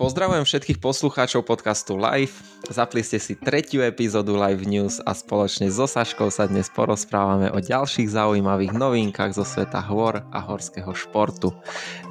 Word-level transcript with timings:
pozdravujem 0.00 0.48
všetkých 0.48 0.80
poslucháčov 0.80 1.44
podcastu 1.44 1.92
Live. 2.00 2.32
Zapli 2.72 3.04
ste 3.04 3.20
si 3.20 3.36
tretiu 3.36 3.84
epizódu 3.84 4.32
Live 4.32 4.64
News 4.64 4.96
a 5.04 5.12
spoločne 5.12 5.68
so 5.68 5.84
Saškou 5.84 6.32
sa 6.32 6.48
dnes 6.48 6.72
porozprávame 6.72 7.52
o 7.52 7.60
ďalších 7.60 8.08
zaujímavých 8.08 8.72
novinkách 8.72 9.36
zo 9.36 9.44
sveta 9.44 9.84
hôr 9.92 10.24
a 10.32 10.40
horského 10.40 10.88
športu. 10.96 11.52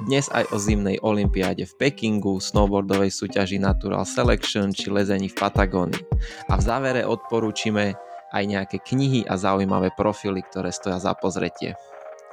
Dnes 0.06 0.30
aj 0.30 0.54
o 0.54 0.56
zimnej 0.62 1.02
olympiáde 1.02 1.66
v 1.66 1.76
Pekingu, 1.82 2.38
snowboardovej 2.38 3.10
súťaži 3.10 3.58
Natural 3.58 4.06
Selection 4.06 4.70
či 4.70 4.86
lezení 4.86 5.26
v 5.26 5.34
Patagónii. 5.42 6.06
A 6.46 6.54
v 6.54 6.62
závere 6.62 7.02
odporúčime 7.02 7.98
aj 8.30 8.44
nejaké 8.46 8.78
knihy 8.86 9.26
a 9.26 9.34
zaujímavé 9.34 9.90
profily, 9.98 10.46
ktoré 10.46 10.70
stoja 10.70 11.02
za 11.02 11.18
pozretie. 11.18 11.74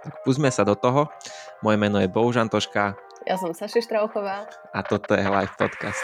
Tak 0.06 0.22
púsme 0.22 0.54
sa 0.54 0.62
do 0.62 0.78
toho. 0.78 1.10
Moje 1.66 1.82
meno 1.82 1.98
je 1.98 2.06
Bohužan 2.06 2.46
Toška, 2.46 2.94
ja 3.28 3.36
som 3.36 3.52
Saši 3.52 3.84
Štrauchová. 3.84 4.48
A 4.72 4.80
toto 4.88 5.12
je 5.12 5.28
Live 5.28 5.52
Podcast. 5.60 6.00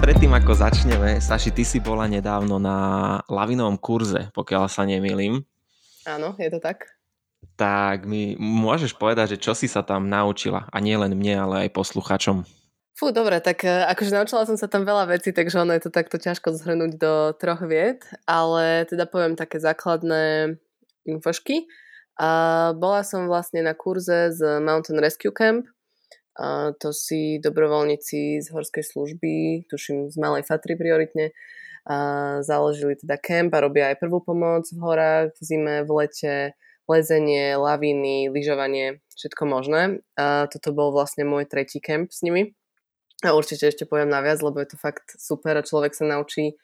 Predtým 0.00 0.32
ako 0.32 0.52
začneme, 0.56 1.20
Saši, 1.20 1.52
ty 1.52 1.68
si 1.68 1.84
bola 1.84 2.08
nedávno 2.08 2.56
na 2.56 3.20
lavinovom 3.28 3.76
kurze, 3.76 4.32
pokiaľ 4.32 4.72
sa 4.72 4.88
nemýlim. 4.88 5.44
Áno, 6.08 6.32
je 6.40 6.48
to 6.48 6.64
tak. 6.64 6.88
Tak 7.60 8.08
mi 8.08 8.40
môžeš 8.40 8.96
povedať, 8.96 9.36
že 9.36 9.42
čo 9.44 9.52
si 9.52 9.68
sa 9.68 9.84
tam 9.84 10.08
naučila? 10.08 10.64
A 10.72 10.80
nie 10.80 10.96
len 10.96 11.12
mne, 11.12 11.44
ale 11.44 11.54
aj 11.68 11.76
posluchačom. 11.76 12.48
Fú, 12.98 13.14
dobre, 13.14 13.38
tak 13.38 13.62
e, 13.62 13.70
akože 13.94 14.10
naučila 14.10 14.42
som 14.42 14.58
sa 14.58 14.66
tam 14.66 14.82
veľa 14.82 15.06
vecí, 15.06 15.30
takže 15.30 15.62
ono 15.62 15.70
je 15.78 15.86
to 15.86 15.94
takto 15.94 16.18
ťažko 16.18 16.50
zhrnúť 16.50 16.98
do 16.98 17.30
troch 17.38 17.62
viet, 17.62 18.02
ale 18.26 18.90
teda 18.90 19.06
poviem 19.06 19.38
také 19.38 19.62
základné 19.62 20.58
infošky. 21.06 21.70
A 22.18 22.74
bola 22.74 23.06
som 23.06 23.30
vlastne 23.30 23.62
na 23.62 23.78
kurze 23.78 24.34
z 24.34 24.58
Mountain 24.58 24.98
Rescue 24.98 25.30
Camp, 25.30 25.70
a 26.42 26.74
to 26.74 26.90
si 26.90 27.38
dobrovoľníci 27.38 28.42
z 28.42 28.46
horskej 28.50 28.82
služby, 28.82 29.70
tuším 29.70 30.10
z 30.10 30.18
Malej 30.18 30.42
Fatry 30.42 30.74
prioritne, 30.74 31.30
a 31.86 31.96
založili 32.42 32.98
teda 32.98 33.14
kemp 33.14 33.54
a 33.54 33.62
robia 33.62 33.94
aj 33.94 34.02
prvú 34.02 34.26
pomoc 34.26 34.66
v 34.74 34.78
horách, 34.82 35.38
v 35.38 35.42
zime, 35.46 35.76
v 35.86 35.90
lete, 36.02 36.34
lezenie, 36.90 37.54
laviny, 37.54 38.26
lyžovanie, 38.26 38.98
všetko 39.14 39.42
možné. 39.46 40.02
A 40.18 40.50
toto 40.50 40.74
bol 40.74 40.90
vlastne 40.90 41.22
môj 41.22 41.46
tretí 41.46 41.78
kemp 41.78 42.10
s 42.10 42.26
nimi. 42.26 42.57
A 43.26 43.34
určite 43.34 43.66
ešte 43.66 43.82
poviem 43.82 44.14
naviac, 44.14 44.38
lebo 44.38 44.62
je 44.62 44.70
to 44.70 44.78
fakt 44.78 45.18
super 45.18 45.58
a 45.58 45.66
človek 45.66 45.90
sa 45.90 46.06
naučí 46.06 46.54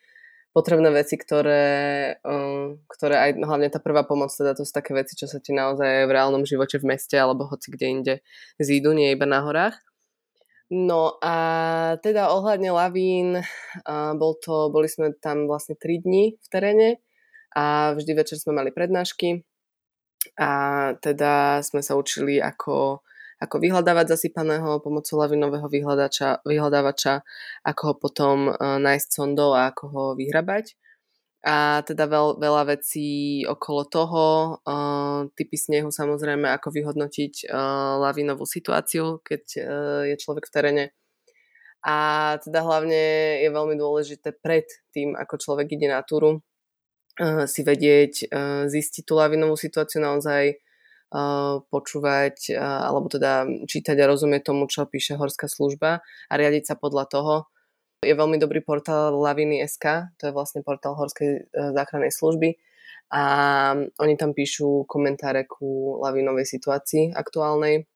potrebné 0.55 0.87
veci, 0.95 1.19
ktoré, 1.19 1.67
um, 2.23 2.79
ktoré 2.87 3.19
aj 3.19 3.31
hlavne 3.43 3.69
tá 3.75 3.83
prvá 3.83 4.07
pomoc, 4.07 4.31
teda 4.31 4.55
to 4.55 4.63
sú 4.63 4.71
také 4.71 4.95
veci, 4.95 5.19
čo 5.19 5.27
sa 5.27 5.43
ti 5.43 5.51
naozaj 5.51 6.07
v 6.07 6.15
reálnom 6.15 6.47
živote 6.47 6.79
v 6.79 6.95
meste 6.95 7.19
alebo 7.19 7.51
hoci 7.51 7.75
kde 7.75 7.87
inde 7.91 8.15
zídu, 8.63 8.95
nie 8.95 9.11
iba 9.11 9.27
na 9.27 9.43
horách. 9.43 9.75
No 10.71 11.19
a 11.19 11.35
teda 12.01 12.31
ohľadne 12.31 12.71
lavín, 12.71 13.43
bol 14.17 14.39
to, 14.39 14.71
boli 14.71 14.87
sme 14.87 15.13
tam 15.19 15.51
vlastne 15.51 15.75
3 15.75 16.07
dní 16.07 16.39
v 16.39 16.47
teréne 16.49 16.89
a 17.53 17.93
vždy 17.99 18.15
večer 18.15 18.39
sme 18.39 18.63
mali 18.63 18.71
prednášky 18.71 19.43
a 20.39 20.51
teda 21.03 21.61
sme 21.67 21.83
sa 21.85 21.99
učili 21.99 22.41
ako 22.41 23.05
ako 23.45 23.61
vyhľadávať 23.61 24.17
zasypaného 24.17 24.81
pomocou 24.81 25.21
lavinového 25.21 25.69
vyhľadávača, 26.49 27.21
ako 27.61 27.83
ho 27.85 27.95
potom 28.01 28.37
uh, 28.49 28.81
nájsť 28.81 29.09
sondou 29.13 29.53
a 29.53 29.69
ako 29.69 29.85
ho 29.93 30.05
vyhrabať. 30.17 30.73
A 31.45 31.85
teda 31.85 32.09
veľ, 32.09 32.41
veľa 32.41 32.73
vecí 32.73 33.45
okolo 33.45 33.83
toho, 33.85 34.25
uh, 34.65 35.29
typy 35.37 35.61
snehu 35.61 35.93
samozrejme, 35.93 36.49
ako 36.49 36.73
vyhodnotiť 36.73 37.53
uh, 37.53 38.01
lavinovú 38.01 38.49
situáciu, 38.49 39.21
keď 39.21 39.45
uh, 39.61 39.63
je 40.09 40.17
človek 40.17 40.49
v 40.49 40.55
teréne. 40.57 40.85
A 41.85 41.97
teda 42.41 42.65
hlavne 42.65 43.45
je 43.45 43.49
veľmi 43.53 43.77
dôležité 43.77 44.33
pred 44.41 44.65
tým, 44.89 45.13
ako 45.13 45.37
človek 45.37 45.69
ide 45.77 45.93
na 45.93 46.01
túru, 46.01 46.41
si 47.45 47.61
vedieť, 47.63 48.33
zistiť 48.67 49.05
tú 49.07 49.21
lavinovú 49.21 49.55
situáciu 49.55 50.01
naozaj 50.01 50.64
počúvať 51.71 52.59
alebo 52.59 53.07
teda 53.07 53.47
čítať 53.71 53.95
a 54.03 54.11
rozumieť 54.11 54.51
tomu, 54.51 54.67
čo 54.67 54.83
píše 54.83 55.15
Horská 55.15 55.47
služba 55.47 56.03
a 56.03 56.35
riadiť 56.35 56.71
sa 56.71 56.75
podľa 56.75 57.07
toho. 57.07 57.35
Je 58.05 58.13
veľmi 58.13 58.37
dobrý 58.37 58.61
portál 58.61 59.17
Laviny.sk, 59.17 60.13
to 60.21 60.29
je 60.29 60.37
vlastne 60.37 60.61
portál 60.61 60.93
Horskej 60.93 61.31
e, 61.31 61.43
záchrannej 61.73 62.13
služby 62.13 62.61
a 63.09 63.23
oni 63.97 64.15
tam 64.21 64.37
píšu 64.37 64.85
komentáre 64.85 65.49
ku 65.49 65.97
lavinovej 66.05 66.45
situácii 66.45 67.17
aktuálnej 67.17 67.89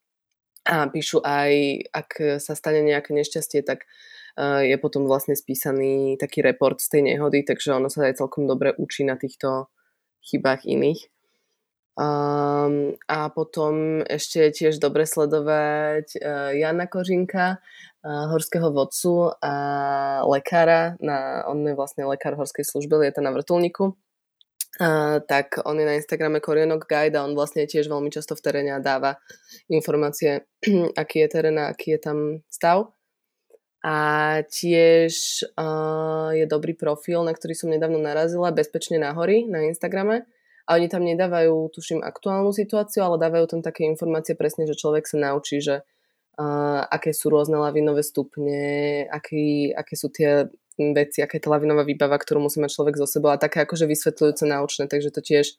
a 0.65 0.89
píšu 0.89 1.21
aj, 1.21 1.53
ak 1.93 2.41
sa 2.41 2.57
stane 2.57 2.81
nejaké 2.81 3.13
nešťastie, 3.13 3.61
tak 3.69 3.85
e, 3.85 4.69
je 4.73 4.77
potom 4.81 5.05
vlastne 5.05 5.37
spísaný 5.37 6.17
taký 6.17 6.41
report 6.41 6.81
z 6.81 6.89
tej 6.89 7.03
nehody, 7.13 7.45
takže 7.45 7.77
ono 7.77 7.93
sa 7.93 8.09
aj 8.09 8.25
celkom 8.25 8.49
dobre 8.49 8.73
učí 8.81 9.05
na 9.05 9.21
týchto 9.21 9.69
chybách 10.25 10.65
iných. 10.65 11.18
Um, 11.99 12.95
a 13.11 13.27
potom 13.27 14.07
ešte 14.07 14.55
tiež 14.55 14.79
dobre 14.79 15.03
sledovať 15.03 16.15
uh, 16.23 16.55
Jana 16.55 16.87
Kožinka, 16.87 17.59
uh, 17.59 18.25
horského 18.31 18.71
vodcu 18.71 19.35
a 19.43 19.55
lekára. 20.23 20.95
Na, 21.03 21.43
on 21.51 21.59
je 21.67 21.75
vlastne 21.75 22.07
lekár 22.07 22.39
horskej 22.39 22.63
služby, 22.63 23.03
lieta 23.03 23.19
na 23.19 23.35
vrtulníku. 23.35 23.99
Uh, 24.79 25.19
tak 25.27 25.59
on 25.67 25.75
je 25.75 25.91
na 25.91 25.99
Instagrame 25.99 26.39
Korienok 26.39 26.87
Guide 26.87 27.19
a 27.19 27.27
on 27.27 27.35
vlastne 27.35 27.67
tiež 27.67 27.91
veľmi 27.91 28.15
často 28.15 28.39
v 28.39 28.47
teréne 28.47 28.79
dáva 28.79 29.19
informácie, 29.67 30.47
aký 31.03 31.27
je 31.27 31.29
terén 31.35 31.59
a 31.59 31.75
aký 31.75 31.99
je 31.99 32.01
tam 32.07 32.19
stav. 32.47 32.95
A 33.83 33.99
tiež 34.47 35.43
uh, 35.59 36.31
je 36.31 36.47
dobrý 36.47 36.79
profil, 36.79 37.27
na 37.27 37.35
ktorý 37.35 37.59
som 37.59 37.75
nedávno 37.75 37.99
narazila, 37.99 38.55
Bezpečne 38.55 39.03
na 39.03 39.11
hory 39.19 39.51
na 39.51 39.67
Instagrame 39.67 40.31
a 40.69 40.77
oni 40.77 40.93
tam 40.93 41.01
nedávajú, 41.01 41.73
tuším, 41.73 42.05
aktuálnu 42.05 42.53
situáciu, 42.53 43.01
ale 43.01 43.17
dávajú 43.17 43.57
tam 43.57 43.61
také 43.65 43.89
informácie 43.89 44.37
presne, 44.37 44.69
že 44.69 44.77
človek 44.77 45.09
sa 45.09 45.17
naučí, 45.17 45.65
že 45.65 45.81
uh, 45.81 46.85
aké 46.85 47.17
sú 47.17 47.33
rôzne 47.33 47.57
lavinové 47.57 48.05
stupne, 48.05 49.09
aký, 49.09 49.73
aké 49.73 49.97
sú 49.97 50.13
tie 50.13 50.53
veci, 50.77 51.25
aká 51.25 51.41
je 51.41 51.45
tá 51.49 51.51
lavinová 51.51 51.89
výbava, 51.89 52.21
ktorú 52.21 52.45
musí 52.45 52.61
mať 52.61 52.77
človek 52.77 53.01
zo 53.01 53.09
sebou 53.09 53.33
a 53.33 53.41
také 53.41 53.65
akože 53.65 53.89
vysvetľujúce 53.89 54.45
naučné, 54.45 54.85
takže 54.87 55.11
to 55.11 55.25
tiež 55.25 55.57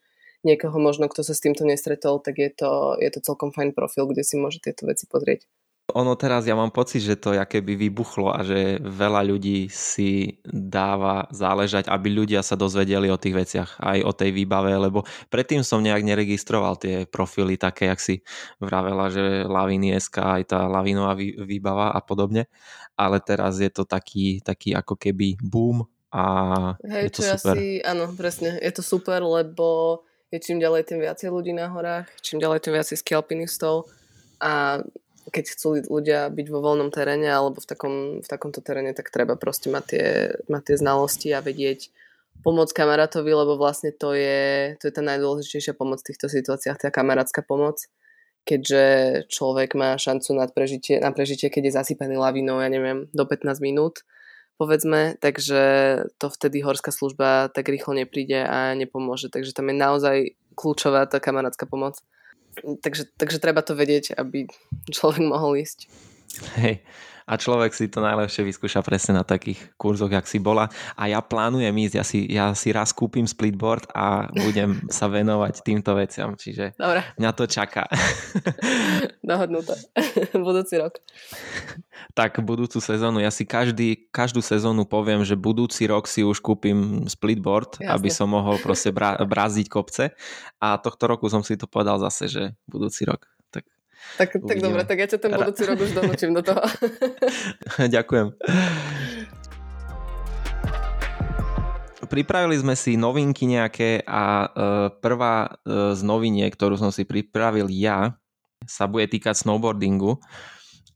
niekoho 0.47 0.78
možno, 0.80 1.12
kto 1.12 1.26
sa 1.26 1.36
s 1.36 1.44
týmto 1.44 1.68
nestretol, 1.68 2.24
tak 2.24 2.40
je 2.40 2.53
to, 2.53 2.96
je 3.02 3.09
to 3.12 3.20
celkom 3.20 3.52
fajn 3.52 3.76
profil, 3.76 4.08
kde 4.08 4.24
si 4.24 4.40
môže 4.40 4.64
tieto 4.64 4.88
veci 4.88 5.03
pozrieť. 5.09 5.44
Ono 5.96 6.14
teraz, 6.14 6.46
ja 6.46 6.54
mám 6.54 6.70
pocit, 6.70 7.02
že 7.02 7.18
to 7.18 7.34
by 7.38 7.74
vybuchlo 7.76 8.30
a 8.34 8.46
že 8.46 8.78
veľa 8.82 9.26
ľudí 9.26 9.70
si 9.70 10.42
dáva 10.46 11.26
záležať, 11.34 11.90
aby 11.90 12.08
ľudia 12.10 12.46
sa 12.46 12.54
dozvedeli 12.54 13.10
o 13.10 13.18
tých 13.18 13.36
veciach, 13.36 13.70
aj 13.82 14.00
o 14.06 14.12
tej 14.14 14.32
výbave, 14.34 14.74
lebo 14.78 15.04
predtým 15.34 15.66
som 15.66 15.82
nejak 15.82 16.06
neregistroval 16.06 16.78
tie 16.78 17.10
profily 17.10 17.58
také, 17.58 17.90
jak 17.90 18.02
si 18.02 18.16
vravela, 18.62 19.10
že 19.10 19.46
laviny 19.46 19.98
SK, 19.98 20.18
aj 20.42 20.44
tá 20.54 20.60
lavinová 20.70 21.18
výbava 21.18 21.94
a 21.94 22.00
podobne, 22.04 22.46
ale 23.00 23.18
teraz 23.24 23.58
je 23.64 23.72
to 23.72 23.88
taký, 23.88 24.44
taký 24.44 24.76
ako 24.76 25.00
keby 25.00 25.40
boom 25.42 25.88
a 26.10 26.24
Hej, 26.82 27.04
je 27.06 27.12
to 27.14 27.22
super. 27.22 27.56
Asi, 27.58 27.68
áno, 27.86 28.10
presne, 28.18 28.58
je 28.58 28.72
to 28.74 28.82
super, 28.82 29.22
lebo 29.22 30.02
je 30.30 30.38
čím 30.42 30.62
ďalej 30.62 30.90
tým 30.90 31.00
viacej 31.02 31.30
ľudí 31.30 31.54
na 31.54 31.70
horách, 31.70 32.10
čím 32.22 32.42
ďalej 32.42 32.66
tým 32.66 32.74
viacej 32.78 32.98
skialpinistov 33.02 33.90
a 34.42 34.82
keď 35.29 35.45
chcú 35.56 35.67
ľudia 35.88 36.29
byť 36.29 36.47
vo 36.50 36.59
voľnom 36.59 36.90
teréne 36.90 37.29
alebo 37.29 37.62
v, 37.62 37.67
takom, 37.69 37.95
v 38.19 38.28
takomto 38.28 38.59
teréne, 38.59 38.91
tak 38.97 39.13
treba 39.13 39.38
proste 39.38 39.69
mať 39.69 39.84
tie, 39.85 40.07
mať 40.50 40.63
tie 40.73 40.75
znalosti 40.75 41.29
a 41.31 41.45
vedieť 41.45 41.94
pomôcť 42.41 42.73
kamarátovi, 42.73 43.31
lebo 43.31 43.59
vlastne 43.59 43.91
to 43.91 44.16
je, 44.16 44.73
to 44.79 44.88
je 44.88 44.94
tá 44.94 45.03
najdôležitejšia 45.03 45.75
pomoc 45.75 46.01
v 46.01 46.14
týchto 46.14 46.28
situáciách, 46.31 46.79
tá 46.79 46.90
kamarátska 46.90 47.43
pomoc, 47.43 47.84
keďže 48.47 48.84
človek 49.28 49.76
má 49.76 49.99
šancu 49.99 50.34
na 50.34 50.47
prežitie, 50.47 51.03
na 51.03 51.11
prežitie, 51.11 51.52
keď 51.52 51.64
je 51.70 51.78
zasypaný 51.84 52.16
lavinou, 52.16 52.64
ja 52.64 52.72
neviem, 52.72 53.11
do 53.11 53.23
15 53.28 53.59
minút, 53.59 54.08
povedzme, 54.55 55.20
takže 55.20 55.61
to 56.16 56.28
vtedy 56.32 56.64
horská 56.64 56.91
služba 56.91 57.52
tak 57.52 57.67
rýchlo 57.67 57.96
nepríde 57.96 58.43
a 58.43 58.75
nepomôže, 58.75 59.28
takže 59.28 59.52
tam 59.52 59.72
je 59.72 59.75
naozaj 59.75 60.17
kľúčová 60.55 61.08
tá 61.08 61.20
kamarátska 61.20 61.67
pomoc 61.67 61.99
takže, 62.81 63.09
takže 63.17 63.40
treba 63.40 63.61
to 63.61 63.78
vedieť, 63.78 64.17
aby 64.17 64.49
človek 64.90 65.23
mohol 65.23 65.59
ísť. 65.59 66.09
Hej, 66.59 66.85
a 67.29 67.37
človek 67.37 67.78
si 67.78 67.85
to 67.85 68.02
najlepšie 68.02 68.41
vyskúša 68.41 68.81
presne 68.81 69.22
na 69.22 69.22
takých 69.22 69.61
kurzoch, 69.78 70.09
jak 70.09 70.26
si 70.26 70.41
bola. 70.41 70.66
A 70.97 71.05
ja 71.05 71.22
plánujem 71.22 71.78
ísť, 71.78 71.93
ja 71.93 72.03
si, 72.03 72.20
ja 72.26 72.46
si 72.58 72.73
raz 72.73 72.90
kúpim 72.90 73.29
splitboard 73.29 73.93
a 73.93 74.34
budem 74.34 74.90
sa 74.90 75.05
venovať 75.05 75.61
týmto 75.61 75.93
veciam, 75.93 76.34
čiže 76.34 76.73
Dobre. 76.73 77.05
mňa 77.22 77.31
to 77.37 77.46
čaká. 77.46 77.85
Dohodnuté. 79.29 79.78
budúci 80.41 80.81
rok. 80.81 80.97
Tak 82.17 82.41
budúcu 82.41 82.82
sezónu, 82.82 83.22
ja 83.22 83.29
si 83.29 83.46
každý, 83.46 84.09
každú 84.09 84.41
sezónu 84.41 84.90
poviem, 84.90 85.22
že 85.22 85.37
budúci 85.37 85.85
rok 85.85 86.09
si 86.09 86.25
už 86.25 86.41
kúpim 86.41 87.05
splitboard, 87.05 87.78
Jasne. 87.78 87.93
aby 87.93 88.09
som 88.09 88.34
mohol 88.34 88.58
proste 88.58 88.90
bra- 88.90 89.22
bráziť 89.22 89.70
kopce 89.70 90.17
a 90.58 90.82
tohto 90.82 91.05
roku 91.05 91.29
som 91.29 91.46
si 91.46 91.53
to 91.61 91.70
povedal 91.70 92.02
zase, 92.02 92.25
že 92.25 92.43
budúci 92.66 93.05
rok. 93.05 93.29
Tak, 94.19 94.35
tak 94.35 94.57
dobre, 94.59 94.84
tak 94.84 94.97
ja 94.99 95.07
ťa 95.07 95.19
ten 95.19 95.31
budúci 95.31 95.63
rok 95.63 95.79
už 95.79 95.91
donúčim 95.96 96.31
do 96.35 96.43
toho. 96.43 96.59
Ďakujem. 97.96 98.35
Pripravili 102.09 102.57
sme 102.57 102.73
si 102.73 102.97
novinky 102.97 103.46
nejaké 103.46 104.01
a 104.03 104.49
uh, 104.49 104.49
prvá 104.97 105.46
uh, 105.46 105.93
z 105.93 106.01
noviniek, 106.01 106.49
ktorú 106.49 106.73
som 106.75 106.90
si 106.90 107.05
pripravil 107.05 107.69
ja, 107.69 108.17
sa 108.66 108.90
bude 108.90 109.05
týkať 109.05 109.46
snowboardingu. 109.46 110.17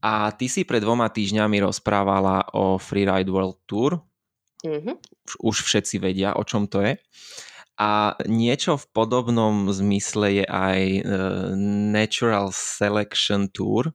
A 0.04 0.34
ty 0.36 0.52
si 0.52 0.68
pred 0.68 0.84
dvoma 0.84 1.08
týždňami 1.08 1.64
rozprávala 1.64 2.52
o 2.52 2.76
Freeride 2.76 3.32
World 3.32 3.62
Tour. 3.64 4.04
Mm-hmm. 4.60 4.94
Už 5.40 5.64
všetci 5.64 5.96
vedia, 5.96 6.36
o 6.36 6.44
čom 6.44 6.68
to 6.68 6.84
je. 6.84 7.00
A 7.74 8.14
niečo 8.30 8.78
v 8.78 8.86
podobnom 8.94 9.66
zmysle 9.66 10.42
je 10.42 10.46
aj 10.46 10.80
e, 10.80 11.00
Natural 11.90 12.54
Selection 12.54 13.50
Tour. 13.50 13.90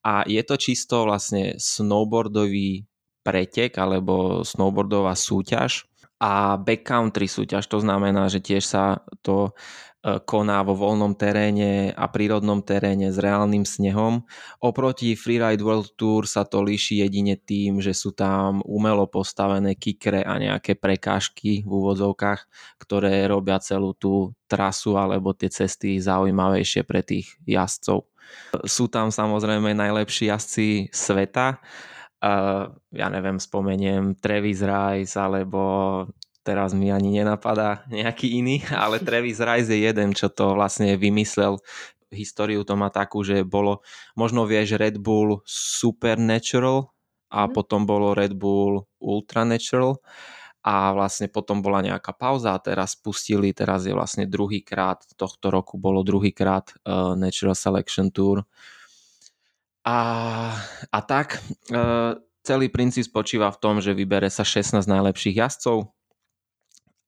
A 0.00 0.24
je 0.24 0.40
to 0.40 0.56
čisto 0.56 1.04
vlastne 1.04 1.60
snowboardový 1.60 2.88
pretek 3.20 3.76
alebo 3.76 4.40
snowboardová 4.40 5.12
súťaž 5.12 5.89
a 6.20 6.60
backcountry 6.60 7.26
súťaž. 7.26 7.64
To 7.72 7.80
znamená, 7.80 8.28
že 8.28 8.44
tiež 8.44 8.62
sa 8.62 9.00
to 9.24 9.56
E, 10.00 10.16
koná 10.24 10.64
vo 10.64 10.72
voľnom 10.72 11.12
teréne 11.12 11.92
a 11.92 12.08
prírodnom 12.08 12.64
teréne 12.64 13.12
s 13.12 13.20
reálnym 13.20 13.68
snehom. 13.68 14.24
Oproti 14.64 15.12
Freeride 15.12 15.60
World 15.60 15.92
Tour 16.00 16.24
sa 16.24 16.48
to 16.48 16.64
líši 16.64 17.04
jedine 17.04 17.36
tým, 17.36 17.84
že 17.84 17.92
sú 17.92 18.16
tam 18.16 18.64
umelo 18.64 19.04
postavené 19.12 19.76
kikre 19.76 20.24
a 20.24 20.40
nejaké 20.40 20.80
prekážky 20.80 21.60
v 21.68 21.68
úvodzovkách, 21.68 22.40
ktoré 22.80 23.28
robia 23.28 23.60
celú 23.60 23.92
tú 23.92 24.32
trasu 24.48 24.96
alebo 24.96 25.36
tie 25.36 25.52
cesty 25.52 26.00
zaujímavejšie 26.00 26.80
pre 26.88 27.04
tých 27.04 27.36
jazdcov. 27.44 28.08
Sú 28.64 28.88
tam 28.88 29.12
samozrejme 29.12 29.76
najlepší 29.76 30.32
jazdci 30.32 30.88
sveta, 30.96 31.60
uh, 32.24 32.72
ja 32.92 33.06
neviem, 33.08 33.40
spomeniem 33.40 34.16
Travis 34.16 34.60
Rice 34.64 35.16
alebo 35.16 35.60
teraz 36.40 36.72
mi 36.72 36.88
ani 36.88 37.20
nenapadá 37.20 37.84
nejaký 37.92 38.40
iný, 38.40 38.64
ale 38.72 39.00
Travis 39.00 39.40
Rice 39.40 39.72
je 39.72 39.88
jeden, 39.88 40.16
čo 40.16 40.32
to 40.32 40.56
vlastne 40.56 40.96
vymyslel. 40.96 41.60
Históriu 42.10 42.66
to 42.66 42.74
má 42.74 42.90
takú, 42.90 43.22
že 43.22 43.46
bolo, 43.46 43.86
možno 44.18 44.42
vieš, 44.42 44.74
Red 44.74 44.98
Bull 44.98 45.46
Supernatural 45.46 46.90
a 47.30 47.46
mm. 47.46 47.54
potom 47.54 47.86
bolo 47.86 48.18
Red 48.18 48.34
Bull 48.34 48.82
Ultranatural 48.98 50.02
a 50.60 50.92
vlastne 50.92 51.30
potom 51.32 51.64
bola 51.64 51.80
nejaká 51.80 52.12
pauza 52.12 52.52
a 52.52 52.60
teraz 52.60 52.92
pustili, 52.98 53.54
teraz 53.56 53.88
je 53.88 53.96
vlastne 53.96 54.28
druhýkrát, 54.28 55.06
tohto 55.16 55.48
roku 55.48 55.80
bolo 55.80 56.04
druhýkrát 56.04 56.76
uh, 56.84 57.16
Natural 57.16 57.56
Selection 57.56 58.12
Tour. 58.12 58.44
A, 59.86 59.98
a 60.92 60.98
tak, 61.04 61.40
uh, 61.72 62.18
celý 62.44 62.68
princíp 62.68 63.08
spočíva 63.08 63.48
v 63.48 63.60
tom, 63.60 63.80
že 63.80 63.96
vybere 63.96 64.28
sa 64.28 64.44
16 64.44 64.84
najlepších 64.84 65.40
jazdcov, 65.40 65.88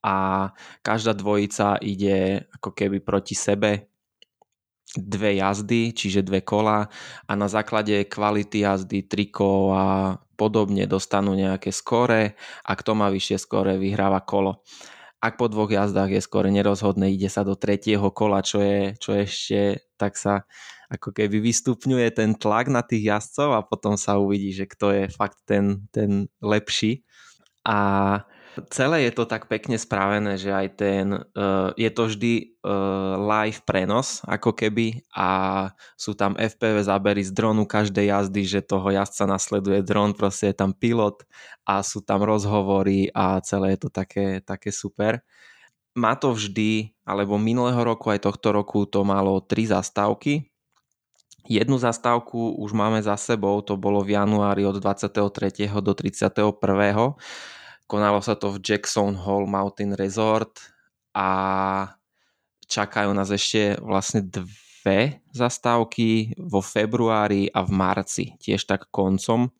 a 0.02 0.50
každá 0.82 1.14
dvojica 1.14 1.78
ide 1.78 2.50
ako 2.58 2.74
keby 2.74 2.98
proti 2.98 3.38
sebe 3.38 3.86
dve 4.92 5.40
jazdy, 5.40 5.94
čiže 5.94 6.26
dve 6.26 6.44
kola 6.44 6.84
a 7.24 7.32
na 7.32 7.48
základe 7.48 8.04
kvality 8.10 8.66
jazdy, 8.66 9.08
triko 9.08 9.72
a 9.72 9.84
podobne 10.36 10.84
dostanú 10.90 11.32
nejaké 11.32 11.70
skóre 11.70 12.34
a 12.66 12.72
kto 12.74 12.92
má 12.98 13.08
vyššie 13.08 13.38
skóre 13.40 13.78
vyhráva 13.78 14.20
kolo. 14.26 14.60
Ak 15.22 15.38
po 15.38 15.46
dvoch 15.46 15.70
jazdách 15.70 16.18
je 16.18 16.20
skóre 16.20 16.50
nerozhodné, 16.50 17.14
ide 17.14 17.30
sa 17.30 17.46
do 17.46 17.54
tretieho 17.54 18.10
kola, 18.10 18.42
čo 18.42 18.58
je, 18.58 18.98
čo 18.98 19.14
ešte 19.14 19.86
tak 19.94 20.18
sa 20.18 20.42
ako 20.92 21.16
keby 21.16 21.40
vystupňuje 21.40 22.12
ten 22.12 22.36
tlak 22.36 22.68
na 22.68 22.84
tých 22.84 23.08
jazdcov 23.08 23.48
a 23.56 23.64
potom 23.64 23.96
sa 23.96 24.20
uvidí, 24.20 24.52
že 24.52 24.68
kto 24.68 24.92
je 24.92 25.04
fakt 25.08 25.40
ten, 25.48 25.88
ten 25.88 26.28
lepší. 26.44 27.00
A 27.64 28.20
Celé 28.68 29.08
je 29.08 29.12
to 29.16 29.24
tak 29.24 29.48
pekne 29.48 29.80
spravené, 29.80 30.36
že 30.36 30.52
aj 30.52 30.68
ten, 30.76 31.16
uh, 31.16 31.72
je 31.72 31.88
to 31.88 32.04
vždy 32.04 32.32
uh, 32.60 33.16
live 33.16 33.64
prenos, 33.64 34.20
ako 34.28 34.52
keby 34.52 35.00
a 35.16 35.28
sú 35.96 36.12
tam 36.12 36.36
FPV 36.36 36.84
zábery 36.84 37.24
z 37.24 37.32
dronu 37.32 37.64
každej 37.64 38.12
jazdy, 38.12 38.44
že 38.44 38.60
toho 38.60 38.92
jazdca 38.92 39.24
nasleduje 39.24 39.80
dron, 39.80 40.12
proste 40.12 40.52
je 40.52 40.56
tam 40.60 40.76
pilot 40.76 41.24
a 41.64 41.80
sú 41.80 42.04
tam 42.04 42.20
rozhovory 42.28 43.08
a 43.16 43.40
celé 43.40 43.72
je 43.80 43.88
to 43.88 43.90
také, 43.90 44.44
také 44.44 44.68
super. 44.68 45.24
Má 45.96 46.12
to 46.20 46.36
vždy, 46.36 46.92
alebo 47.08 47.40
minulého 47.40 47.80
roku 47.80 48.12
aj 48.12 48.28
tohto 48.28 48.52
roku 48.52 48.84
to 48.84 49.00
malo 49.00 49.40
tri 49.40 49.64
zastávky, 49.64 50.51
Jednu 51.42 51.74
zastávku 51.74 52.54
už 52.54 52.70
máme 52.70 53.02
za 53.02 53.18
sebou, 53.18 53.58
to 53.66 53.74
bolo 53.74 54.06
v 54.06 54.14
januári 54.14 54.62
od 54.62 54.78
23. 54.78 55.66
do 55.82 55.92
31 55.94 56.38
Konalo 57.90 58.18
sa 58.22 58.38
to 58.38 58.54
v 58.54 58.62
Jackson 58.62 59.18
Hole 59.18 59.50
Mountain 59.50 59.98
Resort 59.98 60.62
a 61.12 61.28
čakajú 62.70 63.10
nás 63.10 63.28
ešte 63.34 63.76
vlastne 63.82 64.22
dve 64.22 65.20
zastávky 65.34 66.38
vo 66.38 66.62
februári 66.62 67.50
a 67.50 67.66
v 67.66 67.70
marci, 67.74 68.24
tiež 68.38 68.64
tak 68.64 68.88
koncom. 68.94 69.50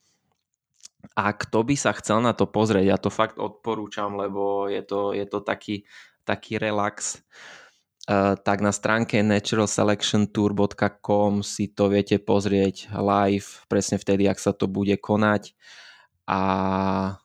A 1.19 1.35
kto 1.35 1.67
by 1.67 1.75
sa 1.75 1.91
chcel 1.99 2.23
na 2.23 2.31
to 2.31 2.47
pozrieť, 2.47 2.87
ja 2.87 2.97
to 2.97 3.11
fakt 3.11 3.43
odporúčam, 3.43 4.15
lebo 4.15 4.71
je 4.71 4.87
to, 4.87 5.13
je 5.13 5.27
to 5.27 5.43
taký, 5.43 5.83
taký 6.23 6.63
relax. 6.63 7.19
Uh, 7.19 7.62
tak 8.09 8.59
na 8.59 8.73
stránke 8.75 9.23
naturalselectiontour.com 9.23 11.47
si 11.47 11.71
to 11.71 11.87
viete 11.87 12.19
pozrieť 12.19 12.91
live, 12.99 13.63
presne 13.71 13.95
vtedy, 13.99 14.27
ak 14.27 14.43
sa 14.43 14.51
to 14.51 14.67
bude 14.67 14.99
konať. 14.99 15.55
A 16.27 17.19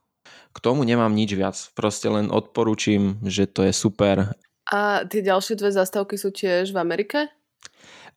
k 0.54 0.58
tomu 0.62 0.86
nemám 0.86 1.14
nič 1.14 1.34
viac. 1.38 1.70
Proste 1.78 2.10
len 2.10 2.32
odporúčim, 2.34 3.18
že 3.22 3.46
to 3.46 3.62
je 3.66 3.74
super. 3.74 4.34
A 4.74 5.06
tie 5.06 5.22
ďalšie 5.22 5.56
dve 5.56 5.72
zastavky 5.72 6.18
sú 6.18 6.32
tiež 6.34 6.74
v 6.74 6.78
Amerike? 6.82 7.30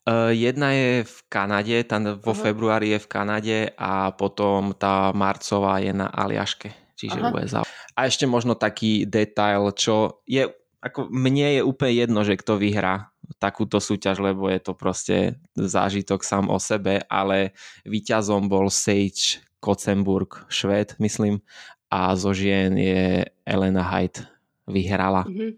Uh, 0.09 0.33
jedna 0.33 0.73
je 0.73 1.05
v 1.05 1.17
Kanade, 1.29 1.77
tá 1.85 2.01
vo 2.01 2.33
Aha. 2.33 2.41
februári 2.41 2.97
je 2.97 2.99
v 3.05 3.11
Kanade 3.13 3.59
a 3.77 4.09
potom 4.17 4.73
tá 4.73 5.13
marcová 5.13 5.85
je 5.85 5.93
na 5.93 6.09
Aliaške, 6.09 6.73
čiže 6.97 7.21
Aha. 7.21 7.31
USA. 7.31 7.61
A 7.93 8.09
ešte 8.09 8.25
možno 8.25 8.57
taký 8.57 9.05
detail, 9.05 9.69
čo 9.77 10.25
je, 10.25 10.49
ako 10.81 11.13
mne 11.13 11.61
je 11.61 11.63
úplne 11.63 11.93
jedno, 11.93 12.21
že 12.25 12.41
kto 12.41 12.57
vyhrá 12.57 13.13
takúto 13.37 13.79
súťaž, 13.79 14.21
lebo 14.25 14.49
je 14.49 14.61
to 14.61 14.73
proste 14.73 15.37
zážitok 15.55 16.25
sám 16.25 16.49
o 16.49 16.57
sebe, 16.57 17.05
ale 17.07 17.53
víťazom 17.85 18.49
bol 18.49 18.73
Sage 18.73 19.45
Kocemburg, 19.61 20.49
Švéd, 20.49 20.97
myslím, 20.99 21.45
a 21.93 22.17
zo 22.17 22.33
žien 22.33 22.73
je 22.81 23.29
Elena 23.45 23.85
Hyde 23.85 24.25
vyhrala 24.65 25.29
mm-hmm. 25.29 25.53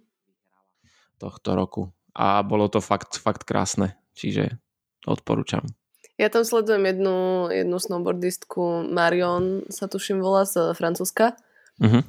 tohto 1.22 1.54
roku. 1.54 1.82
A 2.12 2.42
bolo 2.42 2.68
to 2.68 2.82
fakt, 2.82 3.16
fakt 3.16 3.46
krásne, 3.46 3.96
čiže 4.12 4.58
odporúčam. 5.06 5.64
Ja 6.20 6.28
tam 6.28 6.44
sledujem 6.44 6.84
jednu, 6.84 7.48
jednu 7.48 7.76
snowboardistku, 7.80 8.90
Marion 8.90 9.64
sa 9.72 9.88
tuším 9.88 10.20
volá 10.20 10.44
z 10.44 10.76
Francúzska, 10.76 11.38
mm-hmm. 11.80 12.02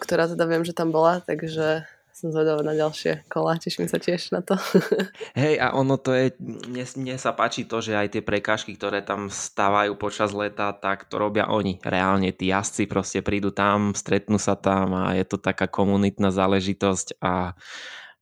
ktorá 0.00 0.24
teda 0.30 0.44
viem, 0.48 0.64
že 0.64 0.72
tam 0.72 0.88
bola, 0.88 1.20
takže 1.20 1.84
som 2.22 2.30
zvedavá 2.30 2.62
na 2.62 2.78
ďalšie 2.78 3.26
kola, 3.26 3.58
teším 3.58 3.90
sa 3.90 3.98
tiež 3.98 4.30
na 4.30 4.46
to. 4.46 4.54
Hej, 5.42 5.58
a 5.58 5.74
ono 5.74 5.98
to 5.98 6.14
je, 6.14 6.30
mne, 6.38 6.86
mne 6.86 7.16
sa 7.18 7.34
páči 7.34 7.66
to, 7.66 7.82
že 7.82 7.98
aj 7.98 8.14
tie 8.14 8.22
prekážky, 8.22 8.78
ktoré 8.78 9.02
tam 9.02 9.26
stávajú 9.26 9.98
počas 9.98 10.30
leta, 10.30 10.70
tak 10.70 11.10
to 11.10 11.18
robia 11.18 11.50
oni. 11.50 11.82
Reálne 11.82 12.30
tí 12.30 12.54
jazdci 12.54 12.86
proste 12.86 13.26
prídu 13.26 13.50
tam, 13.50 13.90
stretnú 13.98 14.38
sa 14.38 14.54
tam 14.54 14.94
a 14.94 15.18
je 15.18 15.26
to 15.26 15.34
taká 15.34 15.66
komunitná 15.66 16.30
záležitosť 16.30 17.18
a 17.18 17.58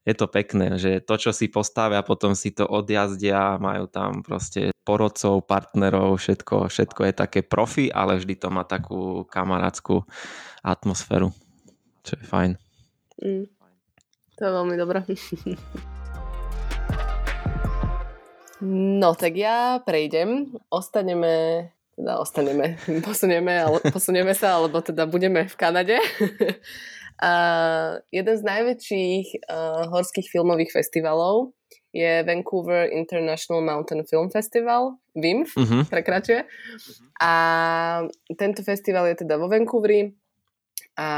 je 0.09 0.16
to 0.16 0.33
pekné, 0.33 0.80
že 0.80 1.04
to, 1.04 1.21
čo 1.21 1.30
si 1.37 1.52
postavia, 1.52 2.00
potom 2.00 2.33
si 2.33 2.57
to 2.57 2.64
odjazdia, 2.64 3.61
majú 3.61 3.85
tam 3.85 4.25
proste 4.25 4.73
porodcov, 4.80 5.45
partnerov, 5.45 6.16
všetko, 6.16 6.73
všetko 6.73 7.00
je 7.04 7.12
také 7.12 7.40
profi, 7.45 7.92
ale 7.92 8.16
vždy 8.16 8.35
to 8.40 8.49
má 8.49 8.64
takú 8.64 9.28
kamarátskú 9.28 10.09
atmosféru, 10.64 11.37
čo 12.00 12.16
je 12.16 12.25
fajn. 12.25 12.52
Mm. 13.21 13.60
To 14.40 14.49
je 14.49 14.52
veľmi 14.56 14.75
dobré. 14.80 15.04
No, 18.64 19.12
tak 19.12 19.37
ja 19.37 19.85
prejdem. 19.85 20.56
Ostaneme 20.73 21.68
teda 22.00 22.16
ostaneme, 22.16 22.80
posunieme, 23.09 23.61
ale, 23.61 23.78
posunieme 23.92 24.32
sa, 24.32 24.56
alebo 24.56 24.80
teda 24.80 25.04
budeme 25.04 25.44
v 25.44 25.56
Kanade. 25.61 26.00
A 27.20 27.32
jeden 28.09 28.32
z 28.32 28.42
najväčších 28.49 29.44
uh, 29.44 29.92
horských 29.92 30.32
filmových 30.32 30.73
festivalov 30.73 31.52
je 31.92 32.25
Vancouver 32.25 32.88
International 32.88 33.61
Mountain 33.61 34.09
Film 34.09 34.32
Festival, 34.32 34.97
VIMF, 35.12 35.52
uh-huh. 35.52 35.85
prekračuje. 35.85 36.49
A 37.20 37.32
tento 38.40 38.64
festival 38.64 39.04
je 39.12 39.20
teda 39.20 39.37
vo 39.37 39.52
Vancouveri 39.52 40.09
a 40.97 41.09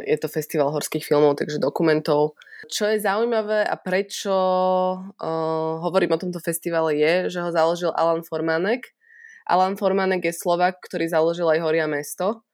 je 0.00 0.16
to 0.16 0.32
festival 0.32 0.72
horských 0.72 1.04
filmov, 1.04 1.36
takže 1.36 1.60
dokumentov. 1.60 2.40
Čo 2.68 2.90
je 2.90 3.04
zaujímavé 3.04 3.64
a 3.64 3.74
prečo 3.76 4.32
uh, 4.32 5.72
hovorím 5.84 6.16
o 6.16 6.20
tomto 6.20 6.40
festivale 6.40 6.96
je, 6.96 7.14
že 7.32 7.38
ho 7.44 7.50
založil 7.52 7.92
Alan 7.92 8.24
Formanek. 8.24 8.92
Alan 9.44 9.76
Formanek 9.76 10.24
je 10.28 10.34
Slovak, 10.34 10.80
ktorý 10.80 11.08
založil 11.08 11.48
aj 11.48 11.60
Horia 11.60 11.86
mesto 11.88 12.44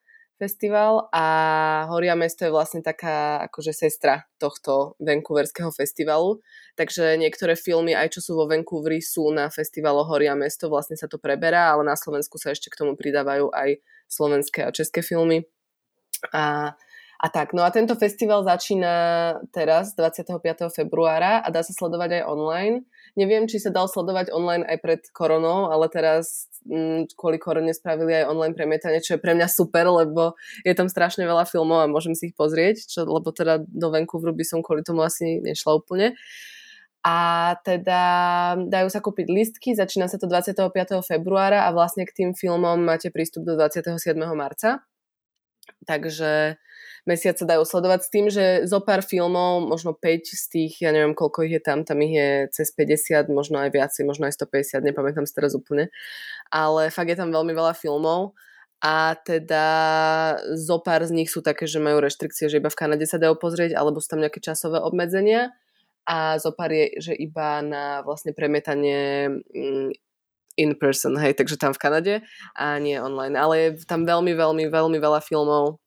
festival 0.40 1.12
a 1.12 1.26
Horia 1.92 2.16
mesto 2.16 2.48
je 2.48 2.54
vlastne 2.56 2.80
taká 2.80 3.44
akože 3.52 3.76
sestra 3.76 4.24
tohto 4.40 4.96
vancouverského 4.96 5.68
festivalu. 5.68 6.40
Takže 6.80 7.20
niektoré 7.20 7.60
filmy, 7.60 7.92
aj 7.92 8.16
čo 8.16 8.20
sú 8.24 8.32
vo 8.40 8.48
Vancouveri, 8.48 9.04
sú 9.04 9.28
na 9.36 9.52
festivalo 9.52 10.00
Horia 10.08 10.32
mesto, 10.32 10.72
vlastne 10.72 10.96
sa 10.96 11.12
to 11.12 11.20
preberá, 11.20 11.76
ale 11.76 11.84
na 11.84 11.92
Slovensku 11.92 12.40
sa 12.40 12.56
ešte 12.56 12.72
k 12.72 12.80
tomu 12.80 12.96
pridávajú 12.96 13.52
aj 13.52 13.84
slovenské 14.08 14.64
a 14.64 14.72
české 14.72 15.04
filmy. 15.04 15.44
A 16.32 16.72
a 17.20 17.28
tak, 17.28 17.52
no 17.52 17.60
a 17.60 17.68
tento 17.68 17.92
festival 18.00 18.40
začína 18.48 18.92
teraz 19.52 19.92
25. 19.92 20.40
februára 20.72 21.44
a 21.44 21.48
dá 21.52 21.60
sa 21.60 21.76
sledovať 21.76 22.16
aj 22.16 22.22
online. 22.24 22.76
Neviem, 23.12 23.44
či 23.44 23.60
sa 23.60 23.68
dal 23.68 23.92
sledovať 23.92 24.32
online 24.32 24.64
aj 24.64 24.78
pred 24.80 25.00
koronou, 25.12 25.68
ale 25.68 25.92
teraz 25.92 26.48
m, 26.64 27.04
mm, 27.04 27.12
kvôli 27.20 27.36
korone 27.36 27.76
spravili 27.76 28.24
aj 28.24 28.32
online 28.32 28.56
premietanie, 28.56 29.04
čo 29.04 29.20
je 29.20 29.22
pre 29.22 29.36
mňa 29.36 29.52
super, 29.52 29.84
lebo 29.92 30.32
je 30.64 30.72
tam 30.72 30.88
strašne 30.88 31.28
veľa 31.28 31.44
filmov 31.44 31.84
a 31.84 31.92
môžem 31.92 32.16
si 32.16 32.32
ich 32.32 32.36
pozrieť, 32.40 32.88
čo, 32.88 33.04
lebo 33.04 33.28
teda 33.36 33.60
do 33.68 33.92
Vancouveru 33.92 34.32
by 34.32 34.44
som 34.48 34.64
kvôli 34.64 34.80
tomu 34.80 35.04
asi 35.04 35.44
nešla 35.44 35.76
úplne. 35.76 36.16
A 37.04 37.52
teda 37.68 38.00
dajú 38.64 38.88
sa 38.88 39.04
kúpiť 39.04 39.28
listky, 39.28 39.76
začína 39.76 40.08
sa 40.08 40.16
to 40.16 40.24
25. 40.24 40.72
februára 41.04 41.68
a 41.68 41.72
vlastne 41.76 42.08
k 42.08 42.16
tým 42.16 42.30
filmom 42.32 42.80
máte 42.80 43.12
prístup 43.12 43.44
do 43.44 43.60
27. 43.60 44.16
marca. 44.32 44.84
Takže 45.84 46.60
mesiac 47.08 47.36
sa 47.36 47.46
dajú 47.48 47.64
sledovať 47.64 48.00
s 48.04 48.12
tým, 48.12 48.26
že 48.28 48.44
zo 48.68 48.80
pár 48.84 49.00
filmov, 49.00 49.64
možno 49.64 49.96
5 49.96 50.26
z 50.26 50.44
tých, 50.50 50.72
ja 50.84 50.92
neviem 50.92 51.16
koľko 51.16 51.48
ich 51.48 51.56
je 51.56 51.62
tam, 51.62 51.84
tam 51.84 51.98
ich 52.04 52.14
je 52.14 52.30
cez 52.52 52.68
50, 52.72 53.32
možno 53.32 53.60
aj 53.60 53.70
viacej, 53.72 54.04
možno 54.04 54.28
aj 54.28 54.36
150, 54.36 54.84
nepamätám 54.84 55.24
si 55.24 55.32
teraz 55.32 55.56
úplne. 55.56 55.88
Ale 56.52 56.92
fakt 56.92 57.08
je 57.08 57.18
tam 57.18 57.32
veľmi 57.32 57.56
veľa 57.56 57.72
filmov 57.76 58.36
a 58.80 59.12
teda 59.16 59.66
zo 60.56 60.80
pár 60.80 61.04
z 61.04 61.12
nich 61.12 61.28
sú 61.28 61.44
také, 61.44 61.68
že 61.68 61.84
majú 61.84 62.00
reštrikcie, 62.00 62.48
že 62.48 62.60
iba 62.60 62.72
v 62.72 62.80
Kanade 62.80 63.04
sa 63.04 63.20
dajú 63.20 63.36
pozrieť, 63.36 63.76
alebo 63.76 64.00
sú 64.00 64.16
tam 64.16 64.24
nejaké 64.24 64.40
časové 64.40 64.80
obmedzenia 64.80 65.52
a 66.08 66.40
zo 66.40 66.52
pár 66.56 66.72
je, 66.72 66.96
že 66.96 67.12
iba 67.12 67.60
na 67.60 68.00
vlastne 68.00 68.32
premietanie 68.32 69.28
mm, 69.52 70.09
in 70.60 70.76
person, 70.76 71.16
hej, 71.16 71.32
takže 71.32 71.56
tam 71.56 71.72
v 71.72 71.80
Kanade 71.80 72.14
a 72.52 72.76
nie 72.76 73.00
online. 73.00 73.32
Ale 73.40 73.54
je 73.56 73.70
tam 73.88 74.04
veľmi, 74.04 74.36
veľmi, 74.36 74.68
veľmi 74.68 74.98
veľa 75.00 75.24
filmov 75.24 75.80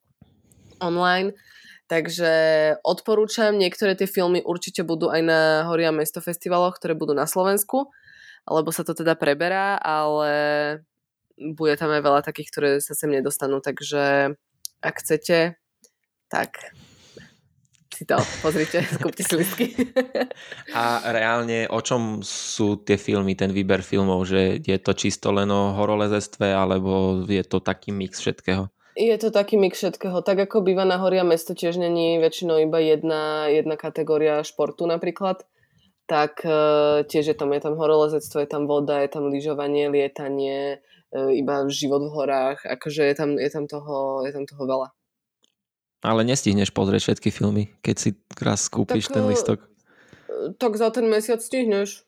online. 0.81 1.37
Takže 1.85 2.33
odporúčam, 2.81 3.53
niektoré 3.53 3.93
tie 3.93 4.09
filmy 4.09 4.41
určite 4.41 4.81
budú 4.81 5.13
aj 5.13 5.21
na 5.21 5.41
Horia 5.69 5.93
mesto 5.93 6.23
festivaloch, 6.23 6.81
ktoré 6.81 6.97
budú 6.97 7.13
na 7.13 7.29
Slovensku, 7.29 7.93
lebo 8.49 8.73
sa 8.73 8.81
to 8.81 8.97
teda 8.97 9.13
preberá, 9.13 9.77
ale 9.77 10.31
bude 11.37 11.75
tam 11.77 11.93
aj 11.93 12.01
veľa 12.01 12.21
takých, 12.25 12.49
ktoré 12.49 12.69
sa 12.81 12.97
sem 12.97 13.13
nedostanú, 13.13 13.61
takže 13.61 14.33
ak 14.81 14.95
chcete, 15.05 15.59
tak 16.31 16.73
si 17.93 18.03
to 18.09 18.17
pozrite, 18.41 18.81
skúpte 18.97 19.21
si 19.21 19.33
listky. 19.38 19.65
A 20.73 21.05
reálne 21.13 21.69
o 21.69 21.79
čom 21.79 22.25
sú 22.25 22.81
tie 22.81 22.97
filmy, 22.97 23.38
ten 23.38 23.53
výber 23.53 23.85
filmov, 23.85 24.25
že 24.25 24.57
je 24.59 24.77
to 24.81 24.97
čisto 24.97 25.29
len 25.29 25.47
o 25.53 25.77
horolezestve, 25.77 26.50
alebo 26.50 27.21
je 27.29 27.45
to 27.45 27.62
taký 27.62 27.93
mix 27.93 28.17
všetkého? 28.17 28.67
Je 28.93 29.17
to 29.17 29.33
taký 29.33 29.57
mix 29.57 29.81
všetkého. 29.81 30.21
Tak 30.21 30.50
ako 30.50 30.62
býva 30.62 30.85
na 30.85 31.01
horia 31.01 31.25
mesto 31.25 31.57
tiež 31.57 31.81
není 31.81 32.21
väčšinou 32.21 32.62
iba 32.62 32.77
jedna, 32.77 33.50
jedna 33.50 33.73
kategória 33.73 34.45
športu 34.45 34.85
napríklad, 34.85 35.41
tak 36.05 36.45
uh, 36.45 37.01
tiež 37.07 37.33
je 37.33 37.35
tam, 37.38 37.50
je 37.57 37.62
tam 37.63 37.73
horolezectvo, 37.73 38.45
je 38.45 38.50
tam 38.50 38.69
voda, 38.69 39.01
je 39.01 39.09
tam 39.09 39.33
lyžovanie, 39.33 39.89
lietanie, 39.89 40.83
uh, 41.09 41.31
iba 41.33 41.65
život 41.73 42.05
v 42.05 42.13
horách, 42.13 42.59
akože 42.69 43.01
je 43.09 43.15
tam, 43.17 43.29
je 43.39 43.50
tam, 43.50 43.65
toho, 43.65 44.21
je 44.21 44.31
tam 44.35 44.45
toho 44.45 44.63
veľa. 44.67 44.89
Ale 46.03 46.27
nestihneš 46.27 46.75
pozrieť 46.75 47.12
všetky 47.12 47.31
filmy, 47.31 47.72
keď 47.79 47.95
si 47.95 48.10
raz 48.43 48.67
kúpiš 48.67 49.07
tak, 49.07 49.13
ten 49.15 49.24
listok. 49.24 49.60
Tak 50.60 50.75
za 50.75 50.91
ten 50.91 51.07
mesiac 51.07 51.39
stihneš. 51.39 52.03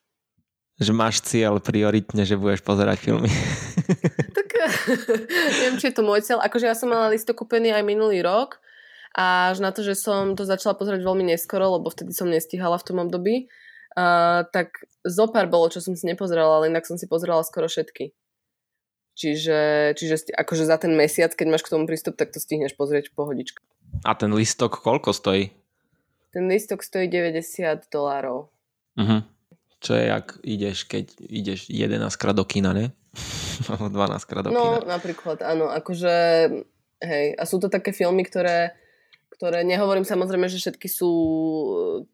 Že 0.76 0.92
máš 0.92 1.24
cieľ 1.24 1.64
prioritne, 1.64 2.28
že 2.28 2.36
budeš 2.36 2.60
pozerať 2.60 3.00
filmy. 3.00 3.32
tak 4.38 4.48
neviem, 5.56 5.80
či 5.80 5.88
je 5.88 5.96
to 5.96 6.04
môj 6.04 6.28
cieľ. 6.28 6.44
Akože 6.44 6.68
ja 6.68 6.76
som 6.76 6.92
mala 6.92 7.08
listo 7.16 7.32
kúpený 7.32 7.72
aj 7.72 7.88
minulý 7.88 8.20
rok 8.20 8.60
a 9.16 9.56
až 9.56 9.64
na 9.64 9.72
to, 9.72 9.80
že 9.80 9.96
som 9.96 10.36
to 10.36 10.44
začala 10.44 10.76
pozerať 10.76 11.00
veľmi 11.00 11.32
neskoro, 11.32 11.80
lebo 11.80 11.88
vtedy 11.88 12.12
som 12.12 12.28
nestihala 12.28 12.76
v 12.76 12.88
tom 12.92 13.00
období, 13.00 13.48
uh, 13.96 14.44
tak 14.52 14.84
zopár 15.08 15.48
bolo, 15.48 15.72
čo 15.72 15.80
som 15.80 15.96
si 15.96 16.04
nepozerala, 16.04 16.60
ale 16.60 16.68
inak 16.68 16.84
som 16.84 17.00
si 17.00 17.08
pozerala 17.08 17.48
skoro 17.48 17.72
všetky. 17.72 18.12
Čiže, 19.16 19.96
čiže 19.96 20.36
akože 20.36 20.68
za 20.68 20.76
ten 20.76 20.92
mesiac, 20.92 21.32
keď 21.32 21.48
máš 21.48 21.64
k 21.64 21.72
tomu 21.72 21.88
prístup, 21.88 22.20
tak 22.20 22.36
to 22.36 22.44
stihneš 22.44 22.76
pozrieť 22.76 23.16
pohodička. 23.16 23.64
A 24.04 24.12
ten 24.18 24.34
listok 24.36 24.84
koľko 24.84 25.16
stojí? 25.16 25.54
Ten 26.36 26.52
listok 26.52 26.84
stojí 26.84 27.08
90 27.08 27.88
dolárov. 27.88 28.52
Uh-huh. 29.00 29.22
Čo 29.80 29.92
je, 29.96 30.06
ak 30.12 30.42
ideš, 30.44 30.90
keď 30.90 31.16
ideš 31.24 31.72
11 31.72 32.12
krát 32.20 32.36
do 32.36 32.44
kina, 32.44 32.76
ne? 32.76 32.92
12 33.70 33.96
krát 34.28 34.44
do 34.44 34.52
no, 34.52 34.84
kina. 34.84 35.00
napríklad, 35.00 35.40
áno. 35.46 35.72
Akože, 35.72 36.14
hej, 37.00 37.26
a 37.40 37.44
sú 37.48 37.64
to 37.64 37.72
také 37.72 37.96
filmy, 37.96 38.28
ktoré, 38.28 38.76
ktoré 39.36 39.68
nehovorím 39.68 40.08
samozrejme, 40.08 40.48
že 40.48 40.64
všetky 40.64 40.88
sú 40.88 41.12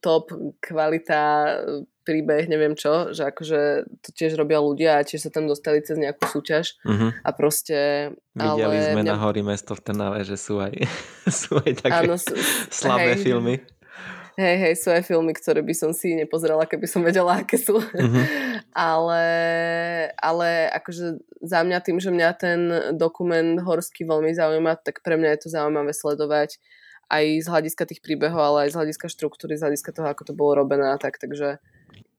top, 0.02 0.34
kvalita, 0.58 1.54
príbeh, 2.02 2.50
neviem 2.50 2.74
čo, 2.74 3.14
že 3.14 3.30
akože 3.30 3.86
to 4.02 4.10
tiež 4.10 4.34
robia 4.34 4.58
ľudia 4.58 4.98
a 4.98 5.06
tiež 5.06 5.30
sa 5.30 5.32
tam 5.32 5.46
dostali 5.46 5.86
cez 5.86 6.02
nejakú 6.02 6.26
súťaž 6.26 6.82
uh-huh. 6.82 7.14
a 7.22 7.30
proste... 7.30 8.10
Videli 8.34 8.66
ale 8.66 8.90
sme 8.90 9.06
mňa... 9.06 9.14
na 9.14 9.22
Hory 9.22 9.46
mesto 9.46 9.78
v 9.78 9.82
Trnave, 9.86 10.26
že 10.26 10.34
sú 10.34 10.58
aj, 10.58 10.74
sú 11.46 11.62
aj 11.62 11.86
také 11.86 12.10
Áno, 12.10 12.18
sú, 12.18 12.34
slabé 12.74 13.14
hej, 13.14 13.22
filmy. 13.22 13.56
Hej, 14.34 14.56
hej, 14.58 14.74
sú 14.82 14.90
aj 14.90 15.06
filmy, 15.06 15.38
ktoré 15.38 15.62
by 15.62 15.76
som 15.78 15.92
si 15.94 16.18
nepozerala, 16.18 16.66
keby 16.66 16.90
som 16.90 17.06
vedela, 17.06 17.46
aké 17.46 17.62
sú. 17.62 17.78
Uh-huh. 17.78 18.26
ale, 18.74 19.26
ale 20.18 20.74
akože 20.74 21.22
za 21.46 21.62
mňa 21.62 21.78
tým, 21.86 22.02
že 22.02 22.10
mňa 22.10 22.30
ten 22.34 22.60
dokument 22.98 23.62
horský 23.62 24.10
veľmi 24.10 24.34
zaujíma, 24.34 24.82
tak 24.82 25.06
pre 25.06 25.22
mňa 25.22 25.38
je 25.38 25.40
to 25.46 25.50
zaujímavé 25.54 25.94
sledovať 25.94 26.58
aj 27.12 27.44
z 27.44 27.48
hľadiska 27.52 27.84
tých 27.92 28.00
príbehov, 28.00 28.40
ale 28.40 28.58
aj 28.68 28.70
z 28.72 28.78
hľadiska 28.80 29.12
štruktúry, 29.12 29.60
z 29.60 29.68
hľadiska 29.68 29.92
toho, 29.92 30.08
ako 30.08 30.32
to 30.32 30.34
bolo 30.34 30.64
robené 30.64 30.96
a 30.96 30.98
tak, 30.98 31.20
takže 31.20 31.60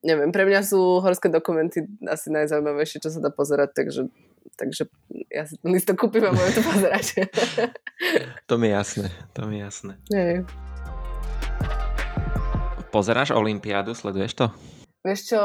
neviem, 0.05 0.29
pre 0.29 0.45
mňa 0.45 0.61
sú 0.61 1.01
horské 1.01 1.33
dokumenty 1.33 1.89
asi 2.05 2.29
najzaujímavejšie, 2.29 3.01
čo 3.01 3.09
sa 3.09 3.25
dá 3.25 3.33
pozerať, 3.33 3.73
takže, 3.73 4.13
takže 4.61 4.93
ja 5.33 5.49
si 5.49 5.57
ten 5.57 5.73
listok 5.73 5.97
kúpim 5.97 6.29
a 6.29 6.37
môžem 6.37 6.61
to 6.61 6.63
pozerať. 6.67 7.07
to 8.51 8.55
mi 8.61 8.69
je 8.69 8.75
jasné, 8.77 9.09
to 9.33 9.41
mi 9.49 9.57
je 9.57 9.63
jasné. 9.65 9.93
Nie. 10.13 10.45
Pozeráš 12.93 13.33
Olympiádu, 13.33 13.97
sleduješ 13.97 14.37
to? 14.37 14.47
Vieš 15.03 15.35
čo, 15.35 15.41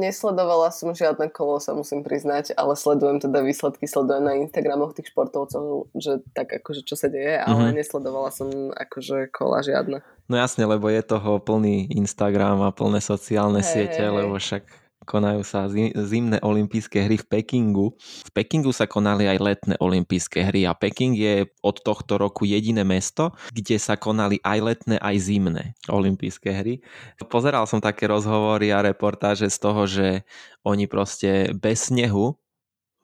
nesledovala 0.00 0.72
som 0.72 0.96
žiadne 0.96 1.28
kolo, 1.28 1.60
sa 1.60 1.76
musím 1.76 2.00
priznať, 2.00 2.56
ale 2.56 2.72
sledujem 2.72 3.20
teda 3.20 3.44
výsledky, 3.44 3.84
sledujem 3.84 4.24
na 4.24 4.40
Instagramoch 4.40 4.96
tých 4.96 5.12
športovcov, 5.12 5.92
že 5.92 6.24
tak 6.32 6.56
akože 6.56 6.80
čo 6.80 6.96
sa 6.96 7.12
deje, 7.12 7.36
ale 7.36 7.60
mm-hmm. 7.60 7.76
nesledovala 7.76 8.32
som 8.32 8.48
akože 8.72 9.28
kola 9.28 9.60
žiadne. 9.60 10.00
No 10.32 10.34
jasne, 10.40 10.64
lebo 10.64 10.88
je 10.88 11.04
toho 11.04 11.36
plný 11.44 11.92
Instagram 11.92 12.64
a 12.64 12.72
plné 12.72 13.04
sociálne 13.04 13.60
hey, 13.60 13.68
siete, 13.68 14.00
hey, 14.00 14.08
lebo 14.08 14.40
však 14.40 14.64
konajú 15.06 15.46
sa 15.46 15.70
zimné 15.94 16.42
olympijské 16.42 17.06
hry 17.06 17.16
v 17.16 17.24
Pekingu. 17.24 17.94
V 18.26 18.30
Pekingu 18.34 18.74
sa 18.74 18.90
konali 18.90 19.30
aj 19.30 19.38
letné 19.38 19.74
olympijské 19.78 20.42
hry 20.50 20.66
a 20.66 20.74
Peking 20.74 21.14
je 21.14 21.46
od 21.62 21.78
tohto 21.80 22.18
roku 22.18 22.42
jediné 22.42 22.82
mesto, 22.82 23.30
kde 23.54 23.78
sa 23.78 23.94
konali 23.94 24.42
aj 24.42 24.58
letné, 24.58 24.96
aj 24.98 25.16
zimné 25.22 25.64
olympijské 25.86 26.50
hry. 26.50 26.82
Pozeral 27.30 27.64
som 27.70 27.78
také 27.78 28.10
rozhovory 28.10 28.74
a 28.74 28.82
reportáže 28.82 29.46
z 29.46 29.58
toho, 29.62 29.86
že 29.86 30.26
oni 30.66 30.90
proste 30.90 31.54
bez 31.54 31.88
snehu 31.88 32.34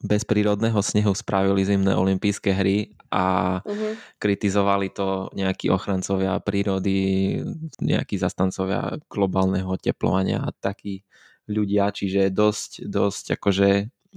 bez 0.02 0.26
prírodného 0.26 0.82
snehu 0.82 1.14
spravili 1.14 1.62
zimné 1.62 1.94
olympijské 1.94 2.50
hry 2.50 2.90
a 3.14 3.58
uh-huh. 3.62 3.94
kritizovali 4.18 4.90
to 4.90 5.30
nejakí 5.30 5.70
ochrancovia 5.70 6.42
prírody, 6.42 7.38
nejakí 7.78 8.18
zastancovia 8.18 8.98
globálneho 9.06 9.78
teplovania 9.78 10.42
a 10.42 10.50
takí 10.50 11.06
ľudia, 11.48 11.90
čiže 11.90 12.30
dosť, 12.30 12.86
dosť 12.86 13.24
akože 13.38 13.70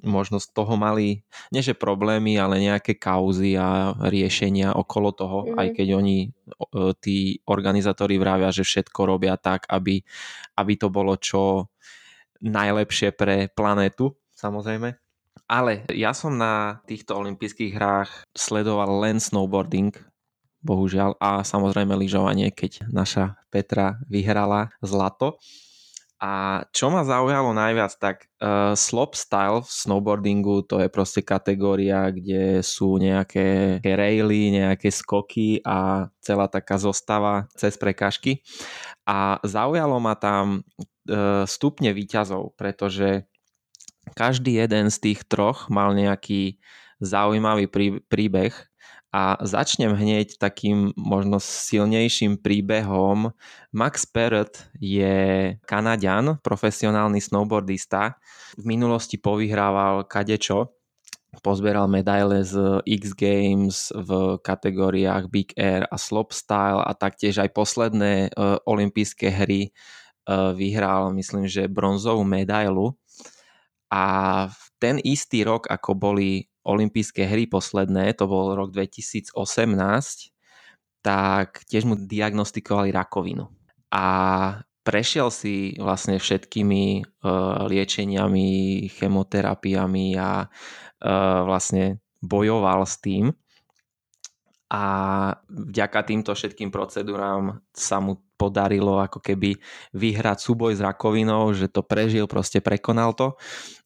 možno 0.03 0.44
z 0.44 0.51
toho 0.51 0.75
mali, 0.75 1.24
nie 1.55 1.63
že 1.63 1.72
problémy, 1.72 2.36
ale 2.36 2.60
nejaké 2.60 3.00
kauzy 3.00 3.55
a 3.55 3.96
riešenia 3.96 4.75
okolo 4.75 5.15
toho, 5.15 5.38
mm. 5.48 5.55
aj 5.55 5.67
keď 5.72 5.88
oni, 5.96 6.17
tí 7.00 7.39
organizátori 7.48 8.20
vravia, 8.20 8.51
že 8.51 8.67
všetko 8.67 9.00
robia 9.08 9.39
tak, 9.39 9.63
aby, 9.72 10.03
aby 10.60 10.74
to 10.75 10.91
bolo 10.91 11.15
čo 11.15 11.72
najlepšie 12.44 13.15
pre 13.15 13.48
planétu, 13.48 14.12
samozrejme. 14.36 15.00
Ale 15.46 15.86
ja 15.94 16.12
som 16.12 16.36
na 16.36 16.82
týchto 16.89 17.15
olympijských 17.15 17.72
hrách 17.77 18.12
sledoval 18.34 19.00
len 19.00 19.22
snowboarding, 19.22 19.94
bohužiaľ, 20.65 21.22
a 21.22 21.46
samozrejme 21.46 21.94
lyžovanie, 21.94 22.50
keď 22.50 22.89
naša 22.89 23.38
Petra 23.53 24.01
vyhrala 24.10 24.74
zlato. 24.82 25.38
A 26.15 26.63
čo 26.72 26.88
ma 26.88 27.03
zaujalo 27.03 27.51
najviac, 27.51 27.91
tak 28.00 28.31
uh, 28.39 28.72
slopestyle 28.72 29.67
v 29.67 29.69
snowboardingu 29.69 30.63
to 30.63 30.79
je 30.79 30.88
proste 30.88 31.19
kategória, 31.19 32.07
kde 32.07 32.63
sú 32.63 32.95
nejaké 32.95 33.77
raily, 33.84 34.55
nejaké 34.55 34.95
skoky 34.95 35.60
a 35.67 36.07
celá 36.24 36.48
taká 36.48 36.79
zostava 36.79 37.51
cez 37.60 37.75
prekažky. 37.75 38.39
A 39.03 39.43
zaujalo 39.43 40.00
ma 40.00 40.15
tam 40.15 40.63
uh, 40.63 41.43
stupne 41.43 41.91
výťazov, 41.91 42.55
pretože 42.55 43.27
každý 44.15 44.63
jeden 44.63 44.88
z 44.88 44.98
tých 45.12 45.27
troch 45.27 45.67
mal 45.67 45.91
nejaký 45.91 46.63
zaujímavý 47.03 47.67
prí, 47.67 48.00
príbeh 48.07 48.55
a 49.15 49.39
začnem 49.39 49.95
hneď 49.95 50.36
takým 50.36 50.91
možno 51.00 51.39
silnejším 51.39 52.36
príbehom. 52.43 53.31
Max 53.72 54.03
Perret 54.03 54.67
je 54.75 55.55
Kanaďan, 55.63 56.43
profesionálny 56.43 57.24
snowboardista. 57.24 58.19
V 58.60 58.67
minulosti 58.67 59.15
povyhrával 59.15 60.03
kadečo, 60.03 60.75
pozberal 61.39 61.88
medaile 61.88 62.43
z 62.43 62.84
X 62.84 63.15
Games 63.15 63.95
v 63.95 64.36
kategóriách 64.43 65.31
Big 65.31 65.55
Air 65.55 65.88
a 65.88 65.95
Slopestyle 65.95 66.84
a 66.84 66.91
taktiež 66.91 67.39
aj 67.39 67.55
posledné 67.55 68.36
uh, 68.36 68.60
olympijské 68.67 69.31
hry 69.31 69.72
uh, 70.27 70.51
vyhral, 70.51 71.15
myslím, 71.15 71.48
že 71.48 71.72
bronzovú 71.72 72.27
medailu. 72.27 73.00
A 73.88 74.03
v 74.51 74.63
ten 74.75 75.00
istý 75.00 75.48
rok, 75.48 75.72
ako 75.72 75.95
boli 75.95 76.51
olympijské 76.65 77.29
hry 77.29 77.45
posledné, 77.45 78.17
to 78.17 78.25
bol 78.25 78.57
rok 78.57 78.74
2018, 78.74 79.38
tak 81.05 81.62
tiež 81.69 81.86
mu 81.86 81.93
diagnostikovali 81.93 82.89
rakovinu. 82.89 83.45
A 83.93 84.05
prešiel 84.81 85.29
si 85.29 85.77
vlastne 85.77 86.17
všetkými 86.17 87.05
uh, 87.05 87.69
liečeniami, 87.69 88.86
chemoterapiami 88.89 90.17
a 90.17 90.45
uh, 90.45 91.39
vlastne 91.45 92.01
bojoval 92.25 92.89
s 92.89 92.98
tým. 92.98 93.29
A 94.74 94.84
vďaka 95.45 96.00
týmto 96.10 96.34
všetkým 96.34 96.74
procedúram 96.74 97.62
sa 97.69 98.01
mu 98.01 98.25
podarilo 98.36 99.00
ako 99.00 99.22
keby 99.24 99.55
vyhrať 99.95 100.38
súboj 100.41 100.75
s 100.75 100.81
rakovinou, 100.84 101.53
že 101.55 101.72
to 101.72 101.86
prežil, 101.86 102.25
proste 102.27 102.60
prekonal 102.60 103.15
to 103.15 103.38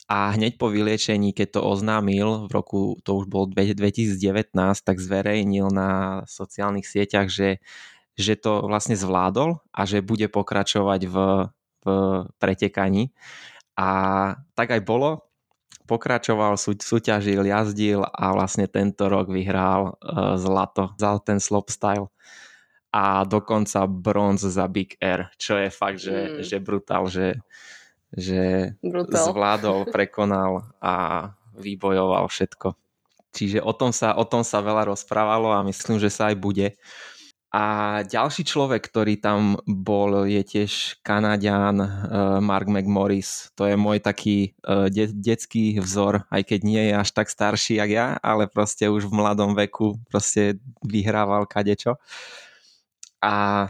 a 0.10 0.34
hneď 0.34 0.58
po 0.58 0.74
vyliečení, 0.74 1.38
keď 1.38 1.62
to 1.62 1.62
oznámil 1.62 2.50
v 2.50 2.52
roku, 2.52 2.98
to 3.06 3.22
už 3.22 3.30
bol 3.30 3.46
2019, 3.46 4.18
tak 4.82 4.98
zverejnil 4.98 5.70
na 5.70 6.26
sociálnych 6.26 6.90
sieťach, 6.90 7.30
že, 7.30 7.62
že 8.18 8.34
to 8.34 8.66
vlastne 8.66 8.98
zvládol 8.98 9.62
a 9.70 9.82
že 9.86 10.02
bude 10.02 10.26
pokračovať 10.26 11.02
v, 11.06 11.16
v 11.86 11.88
pretekaní. 12.42 13.14
A 13.78 13.90
tak 14.58 14.74
aj 14.74 14.82
bolo. 14.82 15.30
Pokračoval, 15.86 16.58
sú, 16.58 16.74
súťažil, 16.74 17.46
jazdil 17.46 18.02
a 18.02 18.34
vlastne 18.34 18.66
tento 18.66 19.06
rok 19.14 19.30
vyhral 19.30 19.94
uh, 19.94 20.38
zlato, 20.42 20.90
za 20.98 21.22
ten 21.22 21.38
slopestyle 21.38 22.10
a 22.90 23.22
dokonca 23.26 23.86
bronz 23.86 24.42
za 24.42 24.66
Big 24.66 24.98
Air, 24.98 25.30
čo 25.38 25.54
je 25.62 25.70
fakt, 25.70 26.02
že, 26.02 26.18
mm. 26.18 26.42
že 26.42 26.58
brutál, 26.58 27.06
že 27.06 27.38
že 28.14 28.74
Brutal. 28.82 29.30
zvládol, 29.30 29.90
prekonal 29.90 30.74
a 30.82 30.94
vybojoval 31.58 32.26
všetko. 32.30 32.74
Čiže 33.30 33.62
o 33.62 33.74
tom, 33.78 33.94
sa, 33.94 34.18
o 34.18 34.26
tom 34.26 34.42
sa 34.42 34.64
veľa 34.66 34.90
rozprávalo 34.90 35.54
a 35.54 35.62
myslím, 35.62 36.02
že 36.02 36.10
sa 36.10 36.34
aj 36.34 36.38
bude. 36.42 36.68
A 37.50 37.66
ďalší 38.06 38.46
človek, 38.46 38.78
ktorý 38.78 39.18
tam 39.18 39.58
bol, 39.66 40.30
je 40.30 40.38
tiež 40.46 41.02
Kanadian 41.02 41.82
uh, 41.82 41.90
Mark 42.38 42.70
McMorris. 42.70 43.50
To 43.58 43.66
je 43.66 43.74
môj 43.74 44.06
taký 44.06 44.54
uh, 44.62 44.86
de- 44.86 45.10
detský 45.10 45.82
vzor, 45.82 46.30
aj 46.30 46.46
keď 46.46 46.60
nie 46.62 46.84
je 46.90 46.94
až 46.94 47.10
tak 47.10 47.26
starší 47.26 47.82
jak 47.82 47.90
ja, 47.90 48.08
ale 48.22 48.46
proste 48.46 48.86
už 48.86 49.10
v 49.10 49.18
mladom 49.18 49.58
veku 49.58 49.98
proste 50.14 50.62
vyhrával 50.86 51.50
kadečo. 51.50 51.98
A 53.18 53.66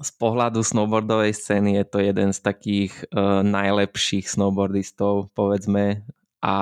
z 0.00 0.10
pohľadu 0.16 0.64
snowboardovej 0.64 1.36
scény 1.36 1.76
je 1.80 1.84
to 1.84 1.98
jeden 2.00 2.32
z 2.32 2.40
takých 2.40 2.92
uh, 3.12 3.44
najlepších 3.44 4.26
snowboardistov, 4.26 5.28
povedzme, 5.36 6.04
a 6.40 6.56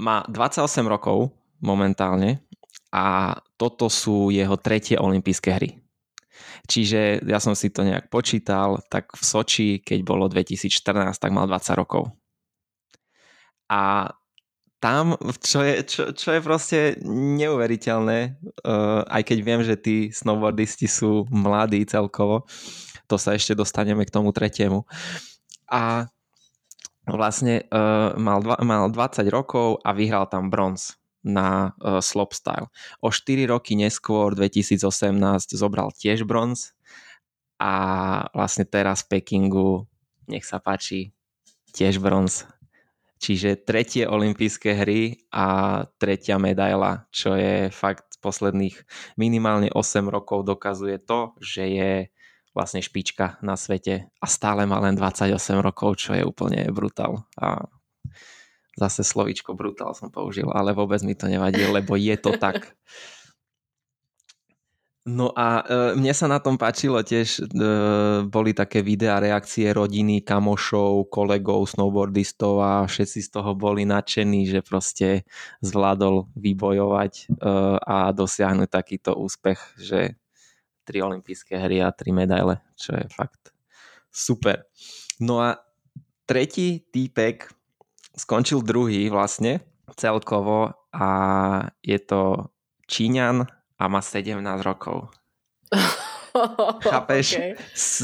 má 0.00 0.16
28 0.28 0.88
rokov 0.88 1.36
momentálne 1.60 2.40
a 2.88 3.36
toto 3.60 3.92
sú 3.92 4.32
jeho 4.32 4.56
tretie 4.56 4.96
olympijské 4.96 5.50
hry. 5.52 5.70
Čiže 6.64 7.20
ja 7.28 7.38
som 7.42 7.52
si 7.52 7.68
to 7.68 7.84
nejak 7.84 8.08
počítal, 8.08 8.80
tak 8.88 9.12
v 9.12 9.22
Soči, 9.22 9.68
keď 9.84 9.98
bolo 10.06 10.24
2014, 10.32 11.12
tak 11.20 11.30
mal 11.30 11.44
20 11.44 11.76
rokov. 11.76 12.08
A 13.68 14.12
tam, 14.82 15.14
čo 15.38 15.62
je, 15.62 15.86
čo, 15.86 16.02
čo 16.10 16.34
je 16.34 16.40
proste 16.42 16.78
neuveriteľné, 17.06 18.18
uh, 18.66 19.06
aj 19.06 19.22
keď 19.30 19.38
viem, 19.38 19.62
že 19.62 19.78
tí 19.78 20.10
snowboardisti 20.10 20.90
sú 20.90 21.30
mladí 21.30 21.86
celkovo, 21.86 22.50
to 23.06 23.14
sa 23.14 23.38
ešte 23.38 23.54
dostaneme 23.54 24.02
k 24.02 24.10
tomu 24.10 24.34
tretiemu. 24.34 24.82
A 25.70 26.10
vlastne 27.06 27.62
uh, 27.70 28.18
mal, 28.18 28.42
dva, 28.42 28.58
mal 28.66 28.90
20 28.90 29.22
rokov 29.30 29.78
a 29.86 29.94
vyhral 29.94 30.26
tam 30.26 30.50
bronz 30.50 30.98
na 31.22 31.78
uh, 31.78 32.02
slopestyle. 32.02 32.66
O 32.98 33.14
4 33.14 33.46
roky 33.46 33.78
neskôr, 33.78 34.34
2018, 34.34 34.82
zobral 35.54 35.94
tiež 35.94 36.26
bronz 36.26 36.74
a 37.62 37.72
vlastne 38.34 38.66
teraz 38.66 39.06
v 39.06 39.18
Pekingu, 39.18 39.86
nech 40.26 40.42
sa 40.42 40.58
páči, 40.58 41.14
tiež 41.70 42.02
bronz 42.02 42.50
Čiže 43.22 43.62
tretie 43.62 44.10
olympijské 44.10 44.74
hry 44.74 45.30
a 45.30 45.78
tretia 45.94 46.42
medaila, 46.42 47.06
čo 47.14 47.38
je 47.38 47.70
fakt 47.70 48.18
posledných 48.18 48.74
minimálne 49.14 49.70
8 49.70 50.10
rokov 50.10 50.42
dokazuje 50.42 50.98
to, 50.98 51.38
že 51.38 51.64
je 51.70 51.92
vlastne 52.50 52.82
špička 52.82 53.38
na 53.46 53.54
svete 53.54 54.10
a 54.18 54.26
stále 54.26 54.66
má 54.66 54.82
len 54.82 54.98
28 54.98 55.38
rokov, 55.62 56.02
čo 56.02 56.18
je 56.18 56.22
úplne 56.26 56.66
brutál. 56.74 57.26
A 57.38 57.62
zase 58.74 59.06
slovíčko 59.06 59.54
brutál 59.54 59.94
som 59.94 60.10
použil, 60.10 60.50
ale 60.50 60.74
vôbec 60.74 60.98
mi 61.06 61.14
to 61.14 61.30
nevadí, 61.30 61.62
lebo 61.62 61.94
je 61.94 62.18
to 62.18 62.34
tak. 62.42 62.66
No 65.02 65.34
a 65.34 65.66
e, 65.66 65.98
mne 65.98 66.14
sa 66.14 66.30
na 66.30 66.38
tom 66.38 66.54
páčilo 66.54 67.02
tiež, 67.02 67.42
e, 67.42 67.44
boli 68.22 68.54
také 68.54 68.86
videá, 68.86 69.18
reakcie 69.18 69.66
rodiny, 69.74 70.22
kamošov, 70.22 71.10
kolegov, 71.10 71.66
snowboardistov 71.66 72.62
a 72.62 72.72
všetci 72.86 73.18
z 73.26 73.28
toho 73.34 73.58
boli 73.58 73.82
nadšení, 73.82 74.46
že 74.46 74.62
proste 74.62 75.26
zvládol 75.58 76.30
vybojovať 76.38 77.12
e, 77.18 77.24
a 77.82 78.14
dosiahnuť 78.14 78.70
takýto 78.70 79.18
úspech, 79.18 79.58
že 79.82 80.14
tri 80.86 81.02
olympijské 81.02 81.58
hry 81.58 81.82
a 81.82 81.90
tri 81.90 82.14
medaile, 82.14 82.62
čo 82.78 82.94
je 82.94 83.02
fakt 83.10 83.50
super. 84.14 84.70
No 85.18 85.42
a 85.42 85.58
tretí 86.30 86.78
týpek 86.78 87.50
skončil 88.14 88.62
druhý 88.62 89.10
vlastne 89.10 89.66
celkovo 89.98 90.78
a 90.94 91.10
je 91.82 91.98
to 91.98 92.54
Číňan 92.86 93.61
a 93.82 93.90
má 93.90 93.98
17 93.98 94.38
rokov. 94.62 95.10
Chápeš? 96.86 97.26
Okay. 97.36 97.52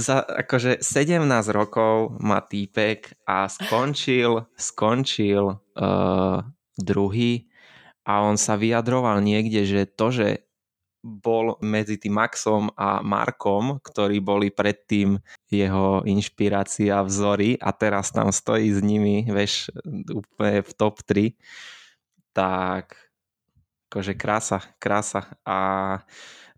Za, 0.03 0.27
akože 0.27 0.83
17 0.83 1.23
rokov 1.55 2.19
má 2.19 2.43
týpek 2.43 3.15
a 3.25 3.47
skončil, 3.47 4.45
skončil 4.59 5.57
uh, 5.57 6.43
druhý 6.77 7.47
a 8.03 8.27
on 8.27 8.35
sa 8.35 8.59
vyjadroval 8.59 9.23
niekde, 9.23 9.65
že 9.65 9.87
to, 9.87 10.11
že 10.11 10.29
bol 10.99 11.57
medzi 11.63 11.97
tým 11.97 12.19
Maxom 12.19 12.75
a 12.75 12.99
Markom, 13.01 13.79
ktorí 13.81 14.19
boli 14.19 14.51
predtým 14.51 15.17
jeho 15.47 16.03
inšpirácia, 16.05 17.07
vzory 17.07 17.55
a 17.63 17.71
teraz 17.71 18.11
tam 18.11 18.35
stojí 18.35 18.75
s 18.75 18.83
nimi, 18.83 19.25
veš, 19.31 19.71
úplne 20.11 20.67
v 20.67 20.73
top 20.75 21.01
3, 21.07 21.39
tak 22.35 23.08
akože 23.89 24.13
krása, 24.15 24.61
krása. 24.77 25.25
A 25.49 25.57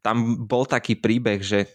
tam 0.03 0.45
bol 0.45 0.67
taký 0.67 0.99
príbeh, 0.99 1.39
že 1.39 1.71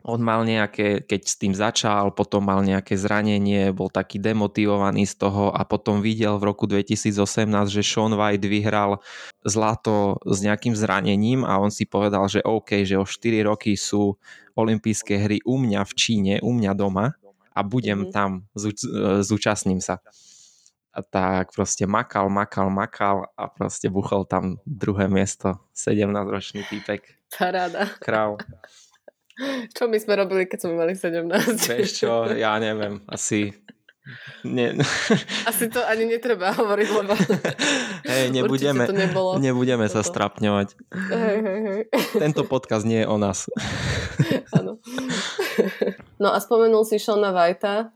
on 0.00 0.24
mal 0.24 0.48
nejaké, 0.48 1.04
keď 1.04 1.20
s 1.28 1.36
tým 1.36 1.52
začal, 1.52 2.16
potom 2.16 2.40
mal 2.40 2.64
nejaké 2.64 2.96
zranenie, 2.96 3.68
bol 3.68 3.92
taký 3.92 4.16
demotivovaný 4.16 5.04
z 5.04 5.20
toho 5.20 5.52
a 5.52 5.60
potom 5.68 6.00
videl 6.00 6.40
v 6.40 6.48
roku 6.48 6.64
2018, 6.64 7.44
že 7.68 7.84
Sean 7.84 8.16
White 8.16 8.48
vyhral 8.48 9.04
zlato 9.44 10.16
s 10.24 10.40
nejakým 10.40 10.72
zranením 10.72 11.44
a 11.44 11.60
on 11.60 11.68
si 11.68 11.84
povedal, 11.84 12.24
že 12.32 12.40
OK, 12.40 12.80
že 12.88 12.96
o 12.96 13.04
4 13.04 13.44
roky 13.44 13.76
sú 13.76 14.16
olympijské 14.56 15.20
hry 15.20 15.38
u 15.44 15.60
mňa 15.60 15.84
v 15.84 15.92
Číne, 15.92 16.34
u 16.40 16.56
mňa 16.56 16.72
doma 16.72 17.12
a 17.52 17.60
budem 17.60 18.08
mm-hmm. 18.08 18.14
tam, 18.16 18.48
zúčastním 19.20 19.84
sa. 19.84 20.00
Tak 21.06 21.56
proste 21.56 21.88
makal, 21.88 22.28
makal, 22.28 22.68
makal 22.68 23.32
a 23.38 23.48
proste 23.48 23.88
buchol 23.88 24.28
tam 24.28 24.60
druhé 24.68 25.08
miesto, 25.08 25.56
17-ročný 25.72 26.66
týpek. 26.68 27.20
Paráda. 27.32 27.88
Král. 28.02 28.36
Čo 29.72 29.88
my 29.88 29.96
sme 29.96 30.20
robili, 30.20 30.44
keď 30.44 30.68
sme 30.68 30.74
mali 30.76 30.92
17? 30.92 31.24
Vieš 31.72 31.90
čo, 32.04 32.28
ja 32.36 32.60
neviem, 32.60 33.00
asi... 33.08 33.56
Nie. 34.42 34.74
Asi 35.50 35.70
to 35.70 35.78
ani 35.86 36.08
netreba 36.08 36.50
hovoriť, 36.50 36.88
lebo 36.88 37.14
hej, 38.10 38.32
nebudeme, 38.32 38.88
to 38.88 38.96
nebolo 38.96 39.38
nebudeme 39.38 39.86
sa 39.86 40.02
strapňovať. 40.02 40.74
Hej, 40.90 41.36
hej, 41.38 41.60
hej. 41.62 41.80
Tento 42.18 42.42
podcast 42.48 42.88
nie 42.88 43.04
je 43.04 43.06
o 43.06 43.20
nás. 43.20 43.46
Áno. 44.56 44.82
No 46.18 46.28
a 46.32 46.38
spomenul 46.42 46.82
si 46.88 46.98
Shona 46.98 47.30
Whitea, 47.30 47.92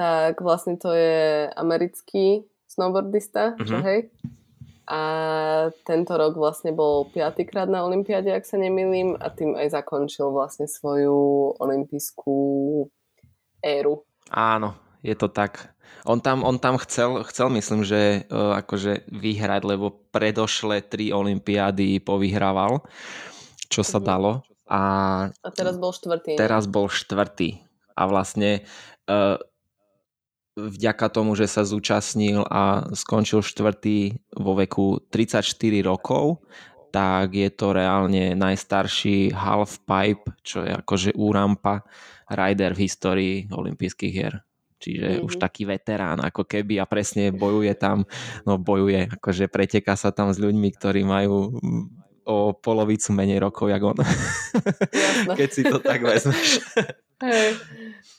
tak 0.00 0.40
vlastne 0.40 0.80
to 0.80 0.96
je 0.96 1.52
americký 1.52 2.48
snowboardista, 2.64 3.52
mm-hmm. 3.52 3.68
čo 3.68 3.76
mhm. 3.76 3.84
hej? 3.84 4.00
a 4.90 5.02
tento 5.86 6.18
rok 6.18 6.34
vlastne 6.34 6.74
bol 6.74 7.06
piatýkrát 7.14 7.70
na 7.70 7.86
Olympiade, 7.86 8.34
ak 8.34 8.42
sa 8.42 8.58
nemýlim, 8.58 9.14
a 9.22 9.30
tým 9.30 9.54
aj 9.54 9.70
zakončil 9.78 10.34
vlastne 10.34 10.66
svoju 10.66 11.54
olympijskú 11.62 12.38
éru. 13.62 14.02
Áno, 14.34 14.74
je 15.06 15.14
to 15.14 15.30
tak. 15.30 15.78
On 16.02 16.18
tam, 16.18 16.42
on 16.42 16.58
tam 16.58 16.74
chcel, 16.82 17.22
chcel, 17.30 17.54
myslím, 17.54 17.86
že 17.86 18.26
uh, 18.26 18.58
akože 18.58 19.06
vyhrať, 19.14 19.62
lebo 19.62 19.94
predošle 20.10 20.82
tri 20.82 21.14
olympiády 21.14 22.02
povyhrával, 22.02 22.82
čo 23.70 23.86
sa 23.86 24.02
mhm. 24.02 24.06
dalo. 24.10 24.42
A, 24.66 24.82
a 25.30 25.48
teraz 25.54 25.78
bol 25.78 25.94
štvrtý. 25.94 26.34
Teraz 26.34 26.66
bol 26.66 26.90
štvrtý. 26.90 27.62
A 27.94 28.10
vlastne 28.10 28.66
uh, 29.06 29.38
vďaka 30.68 31.06
tomu, 31.08 31.32
že 31.32 31.48
sa 31.48 31.64
zúčastnil 31.64 32.44
a 32.44 32.92
skončil 32.92 33.40
štvrtý 33.40 34.20
vo 34.36 34.52
veku 34.58 35.00
34 35.08 35.40
rokov, 35.80 36.44
tak 36.90 37.32
je 37.38 37.48
to 37.54 37.72
reálne 37.72 38.34
najstarší 38.34 39.30
half 39.32 39.80
pipe, 39.86 40.26
čo 40.42 40.66
je 40.66 40.74
akože 40.74 41.14
úrampa 41.14 41.86
rider 42.28 42.74
v 42.74 42.82
histórii 42.84 43.34
olympijských 43.48 44.12
hier. 44.12 44.42
Čiže 44.80 45.06
mm-hmm. 45.06 45.26
už 45.28 45.34
taký 45.36 45.68
veterán 45.68 46.24
ako 46.24 46.48
keby 46.48 46.80
a 46.80 46.88
presne 46.88 47.30
bojuje 47.30 47.76
tam, 47.76 48.08
no 48.48 48.56
bojuje, 48.56 49.12
akože 49.20 49.52
preteká 49.52 49.92
sa 49.92 50.08
tam 50.08 50.32
s 50.32 50.40
ľuďmi, 50.40 50.68
ktorí 50.72 51.04
majú 51.04 51.60
o 52.24 52.56
polovicu 52.56 53.12
menej 53.12 53.44
rokov, 53.44 53.68
jak 53.68 53.82
on. 53.84 53.98
Keď 55.38 55.48
si 55.52 55.62
to 55.68 55.82
tak 55.84 56.00
vezmeš. 56.00 56.64
Hej, 57.20 57.48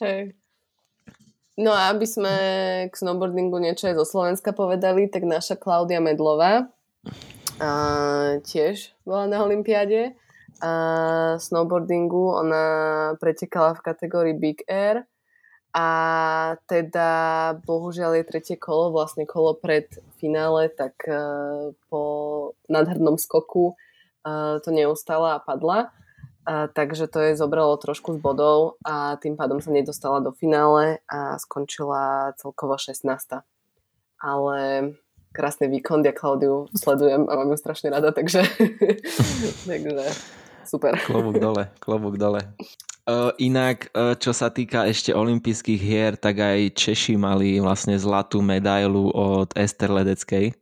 hej. 0.06 0.21
No 1.59 1.75
a 1.75 1.91
aby 1.91 2.07
sme 2.07 2.33
k 2.87 2.93
snowboardingu 2.95 3.59
niečo 3.59 3.91
aj 3.91 3.99
zo 3.99 4.05
Slovenska 4.07 4.55
povedali, 4.55 5.11
tak 5.11 5.27
naša 5.27 5.59
Klaudia 5.59 5.99
Medlová 5.99 6.71
a 7.61 7.71
tiež 8.41 8.95
bola 9.05 9.29
na 9.29 9.43
Olympiáde 9.43 10.15
a 10.63 10.73
snowboardingu 11.37 12.41
ona 12.41 12.63
pretekala 13.19 13.77
v 13.77 13.85
kategórii 13.85 14.35
Big 14.37 14.63
Air 14.65 15.05
a 15.71 15.87
teda 16.67 17.11
bohužiaľ 17.63 18.19
je 18.19 18.23
tretie 18.27 18.57
kolo, 18.59 18.91
vlastne 18.91 19.23
kolo 19.23 19.55
pred 19.55 19.87
finále, 20.19 20.67
tak 20.67 20.99
uh, 21.07 21.71
po 21.87 22.01
nadhrnom 22.67 23.15
skoku 23.15 23.71
uh, 24.27 24.59
to 24.59 24.69
neustala 24.75 25.39
a 25.39 25.43
padla. 25.43 25.95
A, 26.41 26.65
takže 26.67 27.06
to 27.06 27.21
jej 27.21 27.38
zobralo 27.38 27.77
trošku 27.77 28.17
z 28.17 28.19
bodov 28.19 28.82
a 28.82 29.17
tým 29.21 29.38
pádom 29.38 29.62
sa 29.62 29.69
nedostala 29.69 30.17
do 30.25 30.34
finále 30.34 30.97
a 31.06 31.38
skončila 31.38 32.34
celkovo 32.41 32.82
16. 32.82 33.45
Ale 34.21 34.60
krásny 35.34 35.69
výkon, 35.69 36.01
ja 36.01 36.13
Klaudiu 36.13 36.65
sledujem 36.73 37.30
a 37.30 37.34
mám 37.38 37.54
ju 37.54 37.58
strašne 37.58 37.93
rada, 37.93 38.10
takže, 38.10 38.41
takže 39.69 40.06
super. 40.65 40.97
Klobúk 41.06 41.38
dole, 41.38 41.69
klobúk 41.77 42.17
dole. 42.17 42.41
Uh, 43.01 43.34
inak, 43.41 43.89
uh, 43.97 44.13
čo 44.13 44.30
sa 44.30 44.54
týka 44.54 44.86
ešte 44.86 45.10
olympijských 45.13 45.82
hier, 45.82 46.13
tak 46.17 46.38
aj 46.38 46.77
Češi 46.77 47.17
mali 47.17 47.58
vlastne 47.58 47.97
zlatú 47.97 48.45
medailu 48.45 49.10
od 49.10 49.49
Ester 49.58 49.89
Ledeckej 49.89 50.54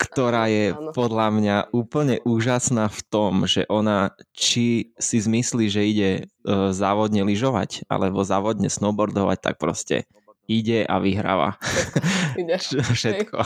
ktorá 0.00 0.48
je 0.48 0.72
podľa 0.96 1.28
mňa 1.28 1.56
úplne 1.76 2.24
úžasná 2.24 2.88
v 2.88 3.00
tom, 3.12 3.44
že 3.44 3.68
ona 3.68 4.16
či 4.32 4.96
si 4.96 5.20
zmyslí, 5.20 5.68
že 5.68 5.82
ide 5.84 6.10
uh, 6.24 6.72
závodne 6.72 7.20
lyžovať 7.20 7.84
alebo 7.92 8.24
závodne 8.24 8.72
snowboardovať, 8.72 9.38
tak 9.44 9.54
proste 9.60 10.08
ide 10.48 10.88
a 10.88 10.96
vyhráva. 10.96 11.60
Všetko. 12.96 13.38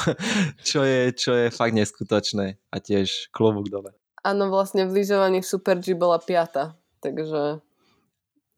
Čo 0.63 0.81
je, 0.87 1.01
čo 1.11 1.33
je 1.35 1.47
fakt 1.51 1.75
neskutočné 1.75 2.63
a 2.71 2.77
tiež 2.79 3.35
klobúk 3.35 3.67
dole. 3.69 3.91
Áno, 4.25 4.49
vlastne 4.49 4.89
v 4.89 5.03
lyžovaní 5.03 5.45
Super 5.45 5.77
G 5.83 5.93
bola 5.93 6.17
piata, 6.17 6.79
takže 7.05 7.61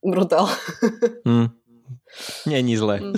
brutál. 0.05 0.47
Mm. 1.27 1.51
Není 2.47 2.77
zle. 2.77 3.03
Mm. 3.03 3.15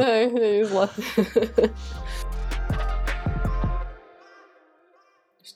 Nie, 0.00 0.16
nie 0.32 0.48
je 0.60 0.64
zle. 0.64 0.86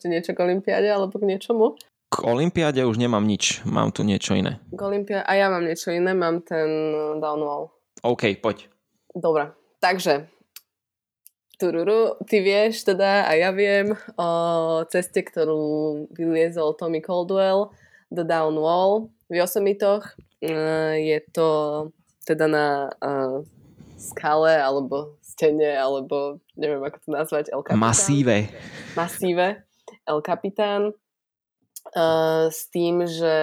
ešte 0.05 0.13
niečo 0.13 0.37
k 0.37 0.45
Olympiáde 0.45 0.93
alebo 0.93 1.17
k 1.17 1.25
niečomu? 1.25 1.81
K 2.13 2.17
Olympiáde 2.29 2.85
už 2.85 3.01
nemám 3.01 3.25
nič, 3.25 3.65
mám 3.65 3.89
tu 3.89 4.05
niečo 4.05 4.37
iné. 4.37 4.61
K 4.69 4.77
Olympiáde, 4.85 5.25
a 5.25 5.33
ja 5.33 5.49
mám 5.49 5.65
niečo 5.65 5.89
iné, 5.97 6.13
mám 6.13 6.45
ten 6.45 6.93
uh, 6.93 7.17
downwall. 7.17 7.73
OK, 8.05 8.37
poď. 8.37 8.69
Dobre, 9.17 9.57
takže 9.81 10.29
Tururu, 11.57 12.21
ty 12.29 12.45
vieš 12.45 12.85
teda 12.85 13.25
a 13.25 13.33
ja 13.33 13.49
viem 13.49 13.97
o 14.21 14.29
ceste, 14.93 15.25
ktorú 15.25 16.05
vyliezol 16.13 16.77
Tommy 16.77 17.01
Caldwell, 17.01 17.73
The 18.13 18.29
Down 18.29 18.61
Wall 18.61 19.09
v 19.33 19.41
Yosemitoch. 19.41 20.05
Uh, 20.45 21.01
je 21.01 21.17
to 21.33 21.49
teda 22.29 22.45
na 22.45 22.93
uh, 23.01 23.41
skale 23.97 24.61
alebo 24.61 25.17
stene, 25.25 25.73
alebo 25.73 26.45
neviem 26.61 26.85
ako 26.85 26.99
to 27.01 27.09
nazvať. 27.09 27.45
El 27.57 27.65
Masíve. 27.81 28.53
Masíve. 28.93 29.65
El 30.05 30.21
Capitan 30.21 30.93
uh, 31.93 32.47
s 32.49 32.69
tým, 32.73 33.05
že 33.05 33.37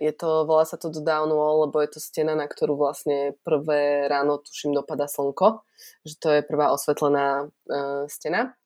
je 0.00 0.12
to, 0.16 0.48
volá 0.48 0.64
sa 0.64 0.80
to 0.80 0.88
The 0.88 1.04
Down 1.04 1.28
Wall, 1.28 1.68
lebo 1.68 1.80
je 1.84 1.96
to 1.96 2.00
stena, 2.00 2.32
na 2.32 2.48
ktorú 2.48 2.76
vlastne 2.76 3.36
prvé 3.44 4.08
ráno, 4.08 4.40
tuším, 4.40 4.72
dopada 4.72 5.04
slnko, 5.04 5.60
že 6.08 6.14
to 6.16 6.28
je 6.32 6.40
prvá 6.40 6.72
osvetlená 6.72 7.48
uh, 7.48 8.04
stena. 8.08 8.56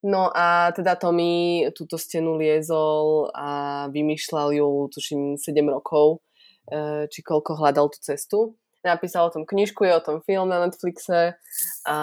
No 0.00 0.32
a 0.32 0.72
teda 0.72 0.96
Tommy 0.96 1.68
túto 1.76 2.00
stenu 2.00 2.40
liezol 2.40 3.28
a 3.36 3.84
vymýšľal 3.92 4.56
ju, 4.56 4.68
tuším, 4.88 5.36
7 5.36 5.60
rokov, 5.68 6.24
uh, 6.72 7.04
či 7.08 7.20
koľko 7.20 7.60
hľadal 7.60 7.92
tú 7.92 8.00
cestu. 8.00 8.38
Napísal 8.80 9.28
o 9.28 9.32
tom 9.32 9.44
knižku, 9.44 9.84
je 9.84 9.92
o 9.92 10.00
tom 10.00 10.24
film 10.24 10.48
na 10.48 10.64
Netflixe 10.64 11.36
a 11.84 11.96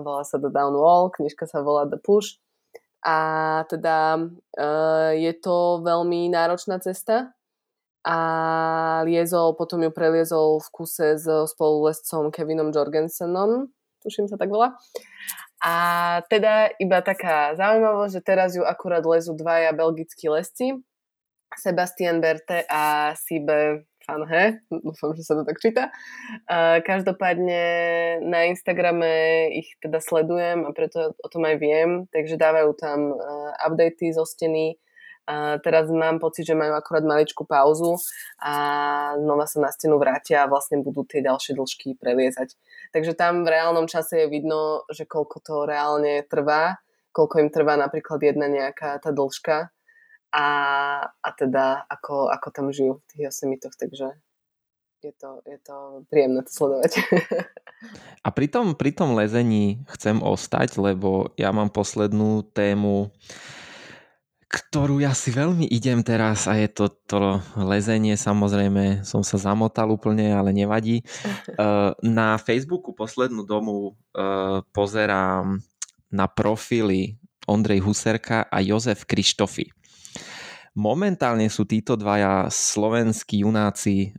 volá 0.00 0.24
sa 0.24 0.40
The 0.40 0.48
Down 0.48 0.72
Wall, 0.72 1.12
knižka 1.12 1.44
sa 1.44 1.60
volá 1.60 1.84
The 1.84 2.00
Push 2.00 2.41
a 3.02 3.18
teda 3.66 4.18
uh, 4.18 5.10
je 5.14 5.32
to 5.42 5.82
veľmi 5.82 6.30
náročná 6.30 6.78
cesta 6.78 7.34
a 8.02 8.18
liezol, 9.06 9.54
potom 9.54 9.82
ju 9.82 9.90
preliezol 9.94 10.58
v 10.58 10.68
kuse 10.74 11.18
s 11.18 11.26
spolulescom 11.26 12.34
Kevinom 12.34 12.74
Jorgensenom, 12.74 13.70
tuším 14.02 14.26
sa 14.26 14.34
tak 14.34 14.50
volá. 14.50 14.74
A 15.62 15.74
teda 16.26 16.74
iba 16.82 16.98
taká 17.06 17.54
zaujímavosť, 17.54 18.12
že 18.18 18.22
teraz 18.26 18.50
ju 18.58 18.66
akurát 18.66 19.06
lezu 19.06 19.38
dvaja 19.38 19.70
belgickí 19.70 20.26
lesci, 20.26 20.82
Sebastian 21.54 22.18
Berte 22.18 22.66
a 22.66 23.14
Sibe 23.14 23.86
Fanhe, 24.02 24.60
dúfam, 24.68 25.14
že 25.14 25.22
sa 25.22 25.38
to 25.38 25.46
tak 25.46 25.62
číta. 25.62 25.94
Každopádne 26.82 27.62
na 28.26 28.50
Instagrame 28.50 29.48
ich 29.54 29.78
teda 29.78 30.02
sledujem 30.02 30.66
a 30.66 30.74
preto 30.74 31.14
o 31.18 31.28
tom 31.30 31.46
aj 31.46 31.56
viem, 31.62 32.10
takže 32.10 32.34
dávajú 32.34 32.70
tam 32.76 33.14
updaty 33.62 34.10
zo 34.10 34.26
steny. 34.26 34.76
A 35.22 35.62
teraz 35.62 35.86
mám 35.86 36.18
pocit, 36.18 36.50
že 36.50 36.58
majú 36.58 36.74
akorát 36.74 37.06
maličkú 37.06 37.46
pauzu 37.46 37.94
a 38.42 38.54
znova 39.22 39.46
sa 39.46 39.62
na 39.62 39.70
stenu 39.70 39.94
vrátia 39.94 40.42
a 40.42 40.50
vlastne 40.50 40.82
budú 40.82 41.06
tie 41.06 41.22
ďalšie 41.22 41.54
dĺžky 41.54 41.94
preliezať. 41.94 42.58
Takže 42.90 43.14
tam 43.14 43.46
v 43.46 43.54
reálnom 43.54 43.86
čase 43.86 44.26
je 44.26 44.26
vidno, 44.26 44.82
že 44.90 45.06
koľko 45.06 45.38
to 45.38 45.54
reálne 45.62 46.26
trvá, 46.26 46.82
koľko 47.14 47.38
im 47.38 47.54
trvá 47.54 47.78
napríklad 47.78 48.18
jedna 48.18 48.50
nejaká 48.50 48.98
tá 48.98 49.14
dĺžka 49.14 49.70
a, 50.32 50.48
a 51.12 51.28
teda 51.36 51.84
ako, 51.86 52.32
ako 52.32 52.48
tam 52.50 52.66
žijú 52.72 52.98
v 52.98 53.06
tých 53.12 53.22
Yosemitoch, 53.28 53.76
takže 53.76 54.16
je 55.02 55.12
to, 55.18 55.42
je 55.44 55.58
to 55.60 56.06
príjemné 56.08 56.40
to 56.46 56.52
sledovať. 56.52 56.92
A 58.22 58.30
pri 58.30 58.46
tom, 58.46 58.78
pri 58.78 58.94
tom 58.94 59.18
lezení 59.18 59.82
chcem 59.98 60.22
ostať, 60.22 60.78
lebo 60.78 61.34
ja 61.34 61.50
mám 61.50 61.74
poslednú 61.74 62.46
tému, 62.54 63.10
ktorú 64.46 65.02
ja 65.02 65.10
si 65.16 65.34
veľmi 65.34 65.66
idem 65.66 66.04
teraz 66.06 66.46
a 66.46 66.54
je 66.54 66.70
to 66.70 66.86
to 67.08 67.42
lezenie, 67.58 68.14
samozrejme 68.14 69.02
som 69.02 69.26
sa 69.26 69.40
zamotal 69.40 69.90
úplne, 69.90 70.30
ale 70.30 70.54
nevadí. 70.54 71.02
Eh, 71.52 71.92
na 72.00 72.40
Facebooku 72.40 72.96
poslednú 72.96 73.44
domu 73.44 73.92
eh, 74.14 74.62
pozerám 74.72 75.60
na 76.08 76.26
profily 76.30 77.18
Ondrej 77.44 77.82
Huserka 77.84 78.46
a 78.48 78.62
Jozef 78.62 79.04
Krištofy. 79.04 79.68
Momentálne 80.72 81.52
sú 81.52 81.68
títo 81.68 82.00
dvaja 82.00 82.48
slovenskí 82.48 83.44
junáci 83.44 83.96
eh, 84.08 84.12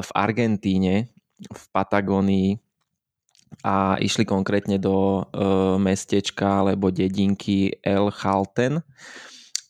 v 0.00 0.10
Argentíne, 0.16 1.12
v 1.40 1.64
Patagónii 1.72 2.56
a 3.66 3.98
išli 3.98 4.22
konkrétne 4.22 4.78
do 4.78 5.26
mestečka 5.82 6.62
alebo 6.62 6.94
dedinky 6.94 7.74
El 7.82 8.14
Chalten, 8.14 8.78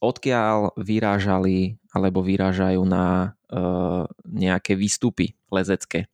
odkiaľ 0.05 0.77
vyrážali 0.77 1.81
alebo 1.88 2.21
vyrážajú 2.21 2.85
na 2.85 3.33
nejaké 4.29 4.77
výstupy 4.77 5.33
lezecké 5.49 6.12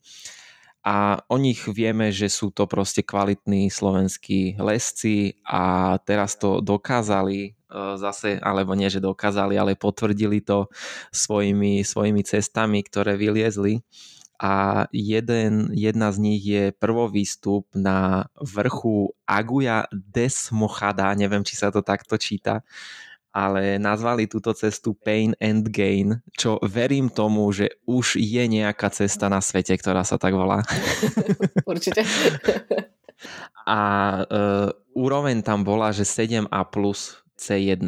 a 0.87 1.19
o 1.27 1.35
nich 1.35 1.67
vieme, 1.67 2.15
že 2.15 2.31
sú 2.31 2.55
to 2.55 2.71
proste 2.71 3.03
kvalitní 3.03 3.75
slovenskí 3.75 4.55
lesci 4.63 5.35
a 5.43 5.99
teraz 5.99 6.39
to 6.39 6.63
dokázali 6.63 7.41
e, 7.43 7.51
zase, 7.99 8.39
alebo 8.39 8.79
nie, 8.79 8.87
že 8.87 9.03
dokázali, 9.03 9.59
ale 9.59 9.75
potvrdili 9.75 10.47
to 10.47 10.71
svojimi, 11.11 11.83
svojimi 11.83 12.23
cestami, 12.23 12.87
ktoré 12.87 13.19
vyliezli. 13.19 13.83
A 14.39 14.87
jeden, 14.95 15.75
jedna 15.75 16.15
z 16.15 16.17
nich 16.23 16.47
je 16.47 16.71
prvovýstup 16.71 17.67
na 17.75 18.31
vrchu 18.39 19.11
Aguja 19.27 19.91
des 19.91 20.55
Mochada, 20.55 21.11
neviem, 21.19 21.43
či 21.43 21.59
sa 21.59 21.75
to 21.75 21.83
takto 21.83 22.15
číta, 22.15 22.63
ale 23.37 23.77
nazvali 23.77 24.25
túto 24.25 24.57
cestu 24.57 24.97
Pain 24.97 25.37
and 25.37 25.69
Gain, 25.69 26.25
čo 26.33 26.57
verím 26.65 27.13
tomu, 27.13 27.53
že 27.53 27.69
už 27.85 28.17
je 28.17 28.41
nejaká 28.49 28.89
cesta 28.89 29.29
na 29.29 29.45
svete, 29.45 29.77
ktorá 29.77 30.09
sa 30.09 30.17
tak 30.17 30.33
volá. 30.33 30.65
Určite. 31.69 32.01
A 33.69 33.81
uh, 34.25 34.73
úroveň 34.97 35.45
tam 35.45 35.69
bola, 35.69 35.93
že 35.93 36.09
7A 36.09 36.65
plus 36.73 37.21
C1. 37.37 37.85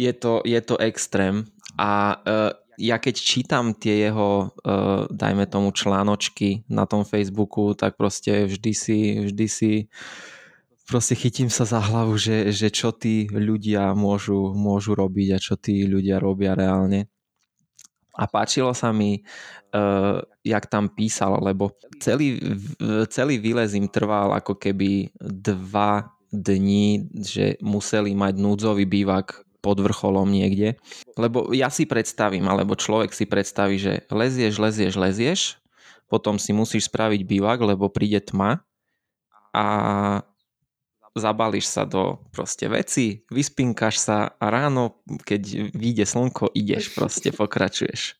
Je 0.00 0.12
to, 0.16 0.40
je 0.48 0.60
to 0.64 0.80
extrém 0.80 1.44
a 1.76 2.16
uh, 2.24 2.56
ja 2.80 2.96
keď 2.98 3.14
čítam 3.20 3.76
tie 3.76 4.10
jeho, 4.10 4.50
uh, 4.64 5.06
dajme 5.12 5.44
tomu 5.46 5.70
článočky 5.70 6.64
na 6.72 6.88
tom 6.88 7.04
Facebooku, 7.04 7.76
tak 7.76 8.00
proste 8.00 8.48
vždy 8.48 8.72
si, 8.72 8.98
vždy 9.28 9.46
si 9.46 9.72
proste 10.84 11.16
chytím 11.16 11.48
sa 11.48 11.64
za 11.64 11.80
hlavu, 11.80 12.16
že, 12.20 12.52
že 12.52 12.68
čo 12.68 12.92
tí 12.92 13.28
ľudia 13.32 13.96
môžu, 13.96 14.52
môžu 14.52 14.94
robiť 14.94 15.28
a 15.34 15.38
čo 15.40 15.56
tí 15.56 15.88
ľudia 15.88 16.20
robia 16.20 16.52
reálne. 16.52 17.08
A 18.14 18.30
páčilo 18.30 18.70
sa 18.78 18.94
mi, 18.94 19.26
uh, 19.74 20.22
jak 20.46 20.64
tam 20.70 20.86
písal, 20.86 21.42
lebo 21.42 21.74
celý, 21.98 22.38
celý 23.10 23.42
výlez 23.42 23.74
im 23.74 23.90
trval 23.90 24.38
ako 24.38 24.54
keby 24.54 25.10
dva 25.18 26.14
dní, 26.30 27.10
že 27.10 27.58
museli 27.58 28.14
mať 28.14 28.38
núdzový 28.38 28.86
bývak 28.86 29.42
pod 29.64 29.80
vrcholom 29.80 30.28
niekde. 30.28 30.76
Lebo 31.16 31.50
ja 31.56 31.72
si 31.72 31.88
predstavím, 31.88 32.46
alebo 32.46 32.76
človek 32.76 33.10
si 33.16 33.24
predstaví, 33.24 33.80
že 33.80 34.04
lezieš, 34.12 34.60
lezieš, 34.60 34.94
lezieš, 34.94 35.40
potom 36.06 36.36
si 36.36 36.52
musíš 36.52 36.92
spraviť 36.92 37.24
bývak, 37.24 37.58
lebo 37.64 37.88
príde 37.88 38.20
tma 38.20 38.60
a 39.56 39.66
zabališ 41.14 41.70
sa 41.70 41.86
do 41.86 42.18
proste 42.34 42.66
veci, 42.66 43.22
vyspinkaš 43.30 43.94
sa 44.02 44.18
a 44.34 44.46
ráno, 44.50 44.98
keď 45.22 45.72
vyjde 45.72 46.04
slnko, 46.04 46.50
ideš 46.52 46.92
proste, 46.92 47.30
pokračuješ. 47.40 48.18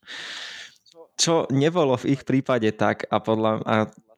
Čo 1.14 1.46
nebolo 1.50 1.94
v 1.94 2.18
ich 2.18 2.22
prípade 2.26 2.70
tak 2.74 3.06
a 3.06 3.22
podľa, 3.22 3.52
a 3.62 3.74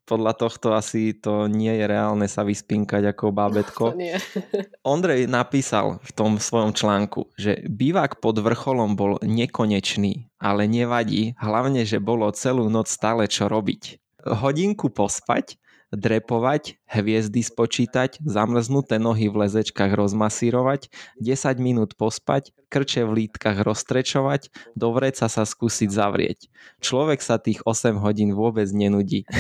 podľa 0.07 0.33
tohto 0.39 0.73
asi 0.73 1.13
to 1.13 1.51
nie 1.51 1.75
je 1.75 1.85
reálne 1.85 2.25
sa 2.31 2.47
vyspinkať 2.47 3.13
ako 3.13 3.35
bábetko. 3.35 3.85
Ondrej 4.87 5.27
napísal 5.27 5.99
v 6.01 6.11
tom 6.15 6.39
svojom 6.39 6.73
článku, 6.73 7.33
že 7.35 7.67
bývak 7.67 8.23
pod 8.23 8.39
vrcholom 8.39 8.95
bol 8.95 9.19
nekonečný, 9.21 10.31
ale 10.39 10.71
nevadí, 10.71 11.35
hlavne, 11.37 11.83
že 11.83 11.99
bolo 11.99 12.31
celú 12.33 12.71
noc 12.71 12.87
stále 12.87 13.27
čo 13.27 13.51
robiť. 13.51 13.99
Hodinku 14.27 14.91
pospať 14.91 15.59
drepovať, 15.97 16.77
hviezdy 16.85 17.41
spočítať, 17.41 18.21
zamrznuté 18.23 19.01
nohy 19.01 19.33
v 19.33 19.49
lezečkách 19.49 19.97
rozmasírovať, 19.97 20.93
10 21.19 21.57
minút 21.57 21.97
pospať, 21.97 22.53
krče 22.69 23.09
v 23.09 23.25
lítkach 23.25 23.65
roztrečovať, 23.65 24.53
do 24.77 24.93
vreca 24.93 25.27
sa 25.27 25.45
skúsiť 25.49 25.89
zavrieť. 25.89 26.53
Človek 26.85 27.25
sa 27.25 27.41
tých 27.41 27.65
8 27.65 27.97
hodín 27.97 28.37
vôbec 28.37 28.69
nenudí. 28.71 29.25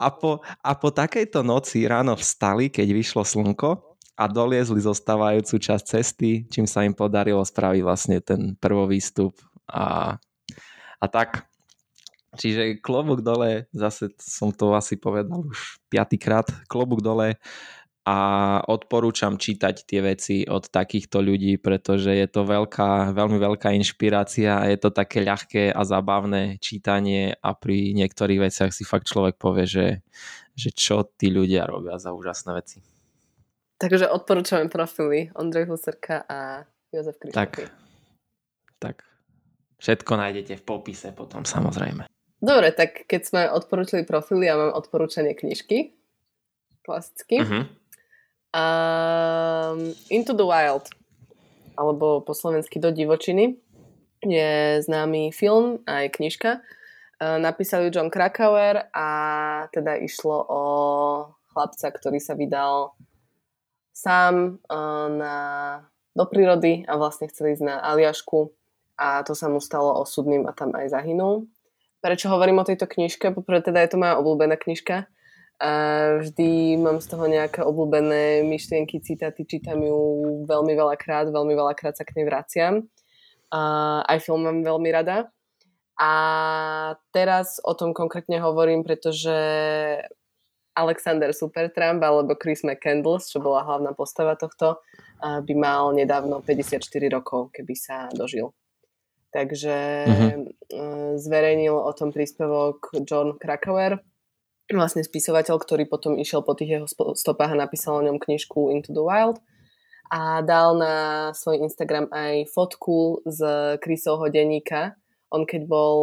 a, 0.00 0.08
po, 0.10 0.42
a 0.42 0.70
po 0.74 0.88
takejto 0.90 1.46
noci 1.46 1.86
ráno 1.86 2.18
vstali, 2.18 2.68
keď 2.72 2.88
vyšlo 2.90 3.22
slnko 3.22 3.90
a 4.20 4.24
doliezli 4.28 4.84
zostávajúcu 4.84 5.56
časť 5.56 5.84
cesty, 5.86 6.44
čím 6.52 6.68
sa 6.68 6.84
im 6.84 6.92
podarilo 6.92 7.40
spraviť 7.40 7.80
vlastne 7.80 8.18
ten 8.20 8.52
prvovýstup 8.60 9.32
a, 9.70 10.18
a 11.00 11.06
tak 11.08 11.49
Čiže 12.30 12.78
klobúk 12.78 13.26
dole, 13.26 13.66
zase 13.74 14.14
som 14.22 14.54
to 14.54 14.70
asi 14.78 14.94
povedal 14.94 15.42
už 15.50 15.82
piatýkrát, 15.90 16.46
klobúk 16.70 17.02
dole 17.02 17.42
a 18.06 18.18
odporúčam 18.64 19.36
čítať 19.36 19.84
tie 19.84 20.00
veci 20.00 20.36
od 20.46 20.70
takýchto 20.70 21.20
ľudí, 21.20 21.58
pretože 21.58 22.14
je 22.14 22.26
to 22.30 22.46
veľká, 22.46 23.12
veľmi 23.12 23.36
veľká 23.36 23.74
inšpirácia 23.76 24.62
a 24.62 24.64
je 24.70 24.78
to 24.78 24.94
také 24.94 25.20
ľahké 25.20 25.74
a 25.74 25.82
zábavné 25.84 26.56
čítanie 26.62 27.34
a 27.34 27.50
pri 27.52 27.92
niektorých 27.98 28.46
veciach 28.46 28.72
si 28.72 28.86
fakt 28.86 29.10
človek 29.10 29.36
povie, 29.36 29.66
že, 29.66 29.86
že 30.54 30.70
čo 30.70 31.04
tí 31.18 31.28
ľudia 31.28 31.66
robia 31.66 31.98
za 31.98 32.14
úžasné 32.14 32.50
veci. 32.56 32.78
Takže 33.80 34.06
odporúčame 34.12 34.70
profily 34.70 35.34
Ondrej 35.36 35.68
Huserka 35.68 36.24
a 36.24 36.68
Jozef 36.92 37.16
Krištofy. 37.20 37.36
Tak, 37.36 37.52
tak. 38.78 38.96
Všetko 39.80 40.12
nájdete 40.20 40.60
v 40.60 40.64
popise 40.64 41.08
potom 41.16 41.48
samozrejme. 41.48 42.04
Dobre, 42.40 42.72
tak 42.72 43.04
keď 43.04 43.20
sme 43.20 43.42
odporúčili 43.52 44.08
profily, 44.08 44.48
ja 44.48 44.56
mám 44.56 44.72
odporúčanie 44.72 45.36
knižky. 45.36 45.92
Klasicky. 46.80 47.44
Uh-huh. 47.44 47.68
Um, 48.56 49.92
Into 50.08 50.32
the 50.32 50.48
Wild, 50.48 50.88
alebo 51.76 52.24
po 52.24 52.32
slovensky 52.32 52.80
Do 52.80 52.96
divočiny, 52.96 53.60
je 54.24 54.80
známy 54.80 55.36
film 55.36 55.84
aj 55.84 56.16
knižka. 56.16 56.64
Uh, 57.20 57.36
napísal 57.36 57.84
ju 57.84 58.00
John 58.00 58.08
Krakauer 58.08 58.88
a 58.96 59.08
teda 59.76 60.00
išlo 60.00 60.40
o 60.40 60.62
chlapca, 61.52 61.92
ktorý 61.92 62.16
sa 62.16 62.32
vydal 62.32 62.96
sám 63.92 64.64
uh, 64.64 65.08
na, 65.12 65.34
do 66.16 66.24
prírody 66.24 66.88
a 66.88 66.96
vlastne 66.96 67.28
chcel 67.28 67.52
ísť 67.52 67.68
na 67.68 67.84
Aliašku 67.84 68.48
a 68.96 69.20
to 69.28 69.36
sa 69.36 69.52
mu 69.52 69.60
stalo 69.60 69.92
osudným 70.00 70.48
a 70.48 70.56
tam 70.56 70.72
aj 70.72 70.96
zahynul 70.96 71.44
prečo 72.00 72.32
hovorím 72.32 72.60
o 72.60 72.68
tejto 72.68 72.88
knižke. 72.88 73.30
Poprvé 73.32 73.60
teda 73.60 73.84
je 73.84 73.94
to 73.94 74.00
moja 74.00 74.16
obľúbená 74.18 74.56
knižka. 74.56 75.06
A 75.60 75.70
vždy 76.24 76.80
mám 76.80 77.04
z 77.04 77.06
toho 77.12 77.28
nejaké 77.28 77.60
obľúbené 77.60 78.40
myšlienky, 78.48 79.04
citáty, 79.04 79.44
čítam 79.44 79.84
ju 79.84 79.96
veľmi 80.48 80.72
veľakrát, 80.72 81.28
veľmi 81.28 81.52
veľakrát 81.52 82.00
sa 82.00 82.08
k 82.08 82.16
nej 82.16 82.24
vraciam. 82.24 82.88
A 83.52 83.60
aj 84.08 84.24
film 84.24 84.48
mám 84.48 84.64
veľmi 84.64 84.88
rada. 84.88 85.28
A 86.00 86.12
teraz 87.12 87.60
o 87.60 87.76
tom 87.76 87.92
konkrétne 87.92 88.40
hovorím, 88.40 88.80
pretože 88.80 89.36
Alexander 90.72 91.36
Supertramp 91.36 92.00
alebo 92.00 92.32
Chris 92.40 92.64
McCandless, 92.64 93.28
čo 93.28 93.44
bola 93.44 93.60
hlavná 93.60 93.92
postava 93.92 94.32
tohto, 94.32 94.80
by 95.20 95.54
mal 95.60 95.92
nedávno 95.92 96.40
54 96.40 96.80
rokov, 97.12 97.52
keby 97.52 97.76
sa 97.76 98.08
dožil. 98.16 98.48
Takže 99.30 99.76
uh-huh. 100.10 101.14
zverejnil 101.14 101.74
o 101.74 101.92
tom 101.94 102.10
príspevok 102.10 102.90
John 103.06 103.38
Krakauer, 103.38 104.02
vlastne 104.76 105.02
spisovateľ, 105.02 105.54
ktorý 105.58 105.84
potom 105.86 106.18
išiel 106.18 106.42
po 106.42 106.54
tých 106.54 106.78
jeho 106.78 106.86
stopách 107.14 107.54
a 107.54 107.62
napísal 107.62 108.02
o 108.02 108.06
ňom 108.06 108.18
knižku 108.22 108.70
Into 108.70 108.94
the 108.94 109.02
Wild 109.02 109.42
a 110.10 110.42
dal 110.42 110.74
na 110.74 110.94
svoj 111.30 111.62
Instagram 111.62 112.10
aj 112.10 112.50
fotku 112.50 113.22
z 113.26 113.40
Chrisovho 113.78 114.26
denníka. 114.26 114.98
On 115.30 115.46
keď 115.46 115.70
bol 115.70 115.98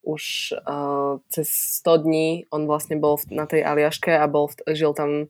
už 0.00 0.56
uh, 0.56 1.20
cez 1.28 1.48
100 1.84 2.08
dní, 2.08 2.28
on 2.48 2.64
vlastne 2.64 2.96
bol 2.96 3.20
v, 3.20 3.36
na 3.36 3.44
tej 3.44 3.60
Aliaške 3.60 4.16
a 4.16 4.24
bol 4.24 4.48
v, 4.48 4.72
žil, 4.72 4.96
tam, 4.96 5.28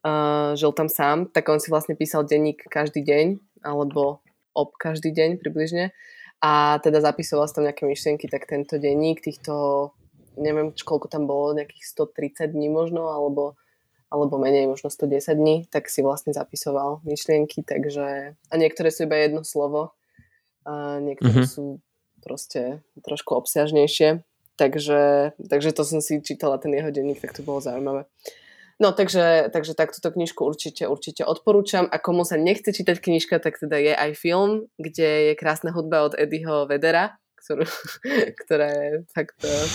uh, 0.00 0.56
žil 0.56 0.72
tam 0.72 0.88
sám, 0.88 1.28
tak 1.28 1.44
on 1.52 1.60
si 1.60 1.68
vlastne 1.68 1.92
písal 1.92 2.24
denník 2.24 2.64
každý 2.72 3.04
deň, 3.04 3.36
alebo 3.60 4.24
ob 4.56 4.72
každý 4.80 5.12
deň 5.12 5.36
približne 5.36 5.92
a 6.38 6.78
teda 6.78 7.02
zapisoval 7.02 7.50
som 7.50 7.62
tam 7.62 7.66
nejaké 7.66 7.82
myšlienky, 7.82 8.30
tak 8.30 8.46
tento 8.46 8.78
denník 8.78 9.18
týchto, 9.18 9.90
neviem, 10.38 10.70
koľko 10.70 11.10
tam 11.10 11.26
bolo, 11.26 11.58
nejakých 11.58 11.82
130 11.82 12.54
dní 12.54 12.70
možno, 12.70 13.10
alebo, 13.10 13.58
alebo 14.06 14.38
menej, 14.38 14.70
možno 14.70 14.86
110 14.86 15.34
dní, 15.34 15.56
tak 15.66 15.90
si 15.90 15.98
vlastne 16.00 16.30
zapisoval 16.30 17.02
myšlienky, 17.02 17.66
takže 17.66 18.38
a 18.38 18.54
niektoré 18.54 18.94
sú 18.94 19.10
iba 19.10 19.18
jedno 19.18 19.42
slovo, 19.42 19.98
a 20.62 21.02
niektoré 21.02 21.42
mm-hmm. 21.42 21.50
sú 21.50 21.82
proste 22.22 22.86
trošku 23.02 23.34
obsiažnejšie, 23.34 24.22
takže, 24.54 25.32
takže 25.38 25.70
to 25.74 25.82
som 25.82 25.98
si 25.98 26.22
čítala 26.22 26.62
ten 26.62 26.70
jeho 26.70 26.94
denník, 26.94 27.18
tak 27.18 27.34
to 27.34 27.42
bolo 27.42 27.58
zaujímavé. 27.58 28.06
No, 28.78 28.94
takže, 28.94 29.50
takže 29.50 29.74
tak 29.74 29.90
túto 29.90 30.14
knižku 30.14 30.38
určite, 30.38 30.86
určite 30.86 31.26
odporúčam. 31.26 31.90
A 31.90 31.98
komu 31.98 32.22
sa 32.22 32.38
nechce 32.38 32.70
čítať 32.70 33.02
knižka, 33.02 33.42
tak 33.42 33.58
teda 33.58 33.74
je 33.74 33.90
aj 33.90 34.10
film, 34.14 34.70
kde 34.78 35.30
je 35.30 35.32
krásna 35.34 35.74
hudba 35.74 36.06
od 36.06 36.14
Eddieho 36.14 36.70
Vedera, 36.70 37.18
ktorú, 37.42 37.66
ktorá 38.46 38.70
je 38.70 38.90
fakt, 39.10 39.42
eh, 39.42 39.66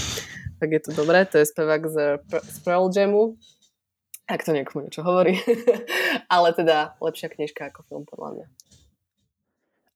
fakt 0.55 0.71
je 0.71 0.81
to 0.87 0.91
dobré. 0.95 1.27
To 1.27 1.35
je 1.35 1.51
spevák 1.51 1.83
z, 1.83 1.95
z 2.31 2.57
Pearl 2.63 2.87
Jamu. 2.95 3.35
Ak 4.23 4.47
to 4.47 4.55
niekomu 4.55 4.87
niečo 4.87 5.03
hovorí. 5.03 5.35
Ale 6.33 6.55
teda 6.55 6.95
lepšia 7.03 7.27
knižka 7.27 7.75
ako 7.75 7.83
film, 7.83 8.03
podľa 8.07 8.39
mňa. 8.39 8.47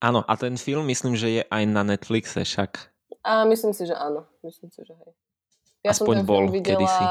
Áno, 0.04 0.20
a 0.20 0.32
ten 0.36 0.60
film 0.60 0.84
myslím, 0.84 1.16
že 1.16 1.28
je 1.32 1.42
aj 1.48 1.64
na 1.64 1.80
Netflixe 1.80 2.44
však. 2.44 2.92
A 3.24 3.48
myslím 3.48 3.72
si, 3.72 3.88
že 3.88 3.96
áno. 3.96 4.28
Myslím 4.44 4.68
si, 4.68 4.84
že 4.84 4.92
hej. 4.92 5.16
Ja 5.80 5.96
Aspoň 5.96 6.04
som 6.04 6.18
ten 6.20 6.28
bol 6.28 6.44
film 6.44 6.52
videla, 6.52 6.76
kedysi. 6.76 7.04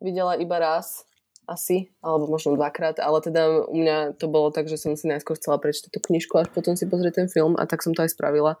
videla 0.00 0.32
iba 0.40 0.56
raz 0.56 1.04
asi, 1.46 1.94
alebo 2.02 2.26
možno 2.26 2.58
dvakrát, 2.58 2.98
ale 2.98 3.22
teda 3.22 3.70
u 3.70 3.76
mňa 3.78 4.18
to 4.18 4.26
bolo 4.26 4.50
tak, 4.50 4.66
že 4.66 4.76
som 4.76 4.98
si 4.98 5.06
najskôr 5.06 5.38
chcela 5.38 5.62
prečítať 5.62 5.94
tú 5.94 6.02
knižku, 6.02 6.34
až 6.36 6.50
potom 6.50 6.74
si 6.74 6.90
pozrieť 6.90 7.24
ten 7.24 7.28
film 7.30 7.54
a 7.54 7.64
tak 7.64 7.86
som 7.86 7.94
to 7.94 8.02
aj 8.02 8.12
spravila. 8.12 8.58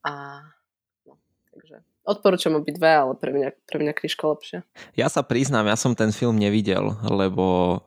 A 0.00 0.42
no, 1.04 1.20
takže 1.52 1.84
odporúčam 2.08 2.56
obidve, 2.56 2.88
ale 2.88 3.12
pre 3.14 3.36
mňa, 3.36 3.48
pre 3.68 3.78
mňa 3.84 3.92
knižka 3.92 4.24
lepšia. 4.24 4.58
Ja 4.96 5.12
sa 5.12 5.20
priznám, 5.20 5.68
ja 5.68 5.76
som 5.76 5.92
ten 5.92 6.10
film 6.10 6.40
nevidel, 6.40 6.96
lebo 7.04 7.78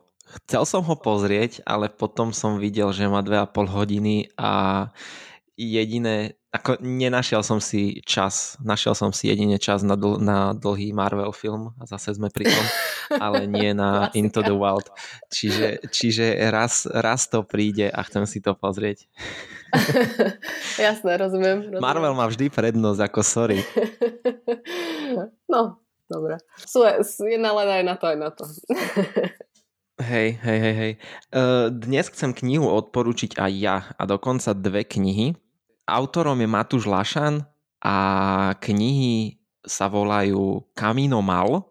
chcel 0.45 0.63
som 0.69 0.85
ho 0.85 0.95
pozrieť, 0.95 1.65
ale 1.65 1.89
potom 1.89 2.29
som 2.29 2.61
videl, 2.61 2.93
že 2.93 3.09
má 3.09 3.25
dve 3.25 3.41
a 3.41 3.49
pol 3.49 3.65
hodiny 3.65 4.29
a 4.37 4.87
jediné, 5.57 6.38
ako 6.49 6.81
nenašiel 6.81 7.45
som 7.45 7.61
si 7.61 8.01
čas, 8.01 8.57
našiel 8.57 8.97
som 8.97 9.13
si 9.13 9.29
jedine 9.29 9.61
čas 9.61 9.85
na, 9.85 9.93
dl- 9.93 10.17
na 10.17 10.57
dlhý 10.57 10.89
Marvel 10.97 11.29
film 11.29 11.77
a 11.77 11.85
zase 11.85 12.17
sme 12.17 12.33
pri 12.33 12.49
tom, 12.49 12.65
ale 13.23 13.45
nie 13.45 13.69
na 13.77 14.09
Into 14.17 14.41
the 14.41 14.53
Wild. 14.57 14.89
Čiže, 15.29 15.85
čiže 15.93 16.33
raz, 16.49 16.89
raz 16.89 17.29
to 17.29 17.45
príde 17.45 17.93
a 17.93 18.01
chcem 18.01 18.25
si 18.25 18.41
to 18.41 18.57
pozrieť. 18.57 19.05
Jasné, 20.81 21.21
rozumiem, 21.21 21.69
rozumiem. 21.69 21.85
Marvel 21.85 22.17
má 22.17 22.25
vždy 22.25 22.49
prednosť, 22.49 23.01
ako 23.05 23.19
sorry. 23.21 23.61
no, 25.53 25.77
dobre. 26.09 26.41
Sú, 26.65 26.81
je 27.29 27.37
nalená 27.37 27.77
aj 27.77 27.85
na 27.85 27.95
to, 27.95 28.05
aj 28.09 28.17
na 28.17 28.29
to. 28.33 28.43
Hej, 30.01 30.41
hej, 30.41 30.59
hej, 30.65 30.75
hej. 30.81 30.93
Dnes 31.77 32.09
chcem 32.09 32.33
knihu 32.33 32.65
odporúčiť 32.73 33.37
aj 33.37 33.51
ja 33.53 33.77
a 33.93 34.03
dokonca 34.09 34.57
dve 34.57 34.81
knihy. 34.81 35.37
Autorom 35.89 36.37
je 36.37 36.47
Matúš 36.49 36.85
Lašan 36.85 37.41
a 37.81 37.97
knihy 38.61 39.39
sa 39.65 39.89
volajú 39.89 40.63
Camino 40.77 41.19
Mal. 41.25 41.65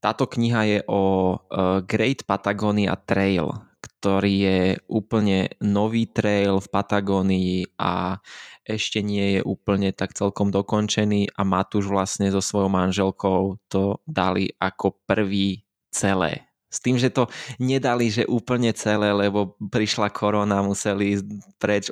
Táto 0.00 0.24
kniha 0.24 0.60
je 0.64 0.78
o 0.88 1.02
e, 1.02 1.36
Great 1.84 2.24
Patagonia 2.24 2.96
Trail, 2.96 3.52
ktorý 3.84 4.32
je 4.32 4.60
úplne 4.88 5.52
nový 5.60 6.08
trail 6.08 6.56
v 6.56 6.68
Patagónii 6.72 7.76
a 7.76 8.16
ešte 8.64 9.04
nie 9.04 9.36
je 9.36 9.40
úplne 9.44 9.92
tak 9.92 10.16
celkom 10.16 10.48
dokončený 10.48 11.36
a 11.36 11.44
Matúš 11.44 11.92
vlastne 11.92 12.32
so 12.32 12.40
svojou 12.40 12.72
manželkou 12.72 13.60
to 13.68 14.00
dali 14.08 14.48
ako 14.56 15.04
prvý 15.04 15.68
celé 15.92 16.48
s 16.70 16.78
tým, 16.78 16.96
že 16.96 17.10
to 17.10 17.26
nedali, 17.58 18.14
že 18.14 18.22
úplne 18.30 18.70
celé, 18.70 19.10
lebo 19.10 19.58
prišla 19.58 20.14
korona, 20.14 20.62
museli 20.62 21.18
preč, 21.58 21.90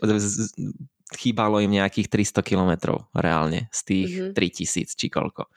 chýbalo 1.17 1.63
im 1.63 1.73
nejakých 1.73 2.09
300 2.13 2.45
kilometrov 2.45 3.09
reálne 3.17 3.73
z 3.73 3.81
tých 3.85 4.11
mm-hmm. 4.33 4.93
3000 4.93 4.99
či 4.99 5.07
koľko. 5.09 5.49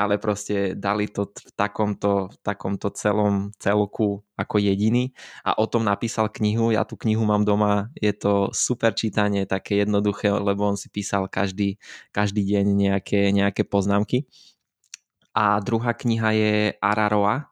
Ale 0.00 0.16
proste 0.16 0.72
dali 0.72 1.12
to 1.12 1.28
v 1.28 1.52
takomto, 1.52 2.32
v 2.32 2.36
takomto 2.40 2.88
celom 2.96 3.52
celku 3.60 4.24
ako 4.32 4.56
jediný 4.56 5.12
a 5.44 5.60
o 5.60 5.68
tom 5.68 5.84
napísal 5.84 6.32
knihu. 6.32 6.72
Ja 6.72 6.88
tú 6.88 6.96
knihu 6.96 7.20
mám 7.28 7.44
doma, 7.44 7.92
je 8.00 8.16
to 8.16 8.48
super 8.56 8.96
čítanie, 8.96 9.44
také 9.44 9.84
jednoduché, 9.84 10.32
lebo 10.32 10.64
on 10.64 10.80
si 10.80 10.88
písal 10.88 11.28
každý, 11.28 11.76
každý 12.16 12.48
deň 12.48 12.64
nejaké, 12.72 13.28
nejaké 13.28 13.68
poznámky. 13.68 14.24
A 15.36 15.60
druhá 15.60 15.92
kniha 15.92 16.32
je 16.32 16.54
Araroa, 16.80 17.49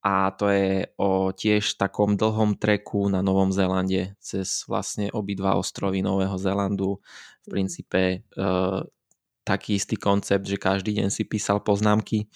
a 0.00 0.32
to 0.32 0.48
je 0.48 0.88
o 0.96 1.28
tiež 1.28 1.76
takom 1.76 2.16
dlhom 2.16 2.56
treku 2.56 3.12
na 3.12 3.20
Novom 3.20 3.52
Zélande 3.52 4.16
cez 4.16 4.64
vlastne 4.64 5.12
obidva 5.12 5.60
ostrovy 5.60 6.00
Nového 6.00 6.40
Zélandu. 6.40 7.04
V 7.44 7.46
mhm. 7.46 7.52
princípe 7.52 8.00
e, 8.00 8.18
taký 9.44 9.76
istý 9.76 10.00
koncept, 10.00 10.48
že 10.48 10.56
každý 10.56 10.96
deň 10.96 11.08
si 11.12 11.28
písal 11.28 11.60
poznámky 11.60 12.32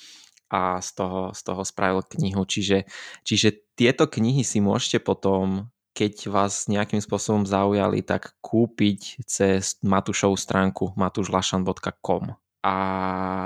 a 0.53 0.79
z 0.85 0.91
toho, 0.93 1.33
z 1.33 1.41
toho 1.41 1.63
spravil 1.65 2.05
knihu. 2.05 2.45
Čiže, 2.45 2.85
čiže 3.25 3.73
tieto 3.75 4.07
knihy 4.07 4.45
si 4.45 4.61
môžete 4.61 5.01
potom 5.01 5.73
keď 5.95 6.27
vás 6.27 6.67
nejakým 6.67 6.99
spôsobom 6.99 7.47
zaujali, 7.47 8.03
tak 8.03 8.35
kúpiť 8.43 9.23
cez 9.31 9.79
Matušovú 9.79 10.35
stránku 10.35 10.91
matušlašan.com 10.99 12.35
a 12.67 12.77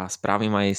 spravím 0.09 0.57
aj 0.57 0.71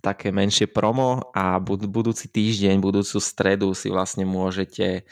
také 0.00 0.32
menšie 0.32 0.66
promo 0.66 1.30
a 1.36 1.60
bud- 1.60 1.88
budúci 1.88 2.26
týždeň, 2.26 2.80
budúcu 2.80 3.20
stredu 3.20 3.72
si 3.76 3.92
vlastne 3.92 4.24
môžete 4.24 5.04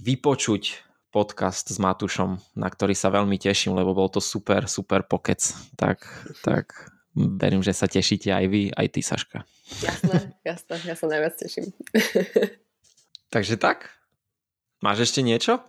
vypočuť 0.00 0.86
podcast 1.10 1.66
s 1.68 1.76
Matušom, 1.82 2.38
na 2.54 2.70
ktorý 2.70 2.94
sa 2.94 3.10
veľmi 3.10 3.34
teším, 3.36 3.74
lebo 3.74 3.92
bol 3.92 4.06
to 4.06 4.22
super, 4.22 4.70
super 4.70 5.02
pokec. 5.02 5.42
Tak, 5.74 6.06
tak 6.46 6.94
verím, 7.14 7.66
že 7.66 7.74
sa 7.74 7.90
tešíte 7.90 8.30
aj 8.30 8.46
vy, 8.46 8.62
aj 8.70 8.86
ty, 8.94 9.00
Saška. 9.02 9.42
Jasné, 9.82 10.38
jasné, 10.46 10.74
ja 10.86 10.94
sa 10.94 11.06
najviac 11.10 11.34
teším. 11.34 11.74
Takže 13.34 13.58
tak? 13.58 13.90
Máš 14.80 15.10
ešte 15.10 15.20
niečo? 15.20 15.60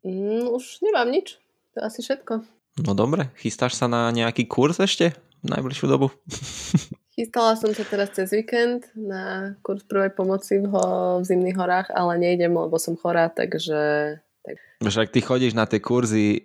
Mm, 0.00 0.48
už 0.50 0.80
nemám 0.80 1.12
nič. 1.12 1.36
To 1.76 1.84
asi 1.84 2.00
všetko. 2.00 2.44
No 2.84 2.92
dobre, 2.92 3.32
chystáš 3.40 3.76
sa 3.76 3.88
na 3.88 4.08
nejaký 4.12 4.48
kurz 4.48 4.80
ešte 4.80 5.16
v 5.44 5.46
najbližšiu 5.48 5.86
dobu? 5.88 6.08
Chystala 7.16 7.56
som 7.56 7.72
sa 7.72 7.80
teraz 7.80 8.12
cez 8.12 8.28
víkend 8.28 8.92
na 8.92 9.56
kurz 9.64 9.88
prvej 9.88 10.12
pomoci 10.12 10.60
v, 10.60 10.68
ho, 10.68 11.16
v 11.16 11.24
zimných 11.24 11.56
horách, 11.56 11.88
ale 11.96 12.20
nejdem, 12.20 12.52
lebo 12.52 12.76
som 12.76 12.92
chorá, 12.92 13.32
takže... 13.32 14.20
Tak. 14.44 14.60
Však 14.84 15.08
ty 15.16 15.24
chodíš 15.24 15.56
na 15.56 15.64
tie 15.64 15.80
kurzy 15.80 16.44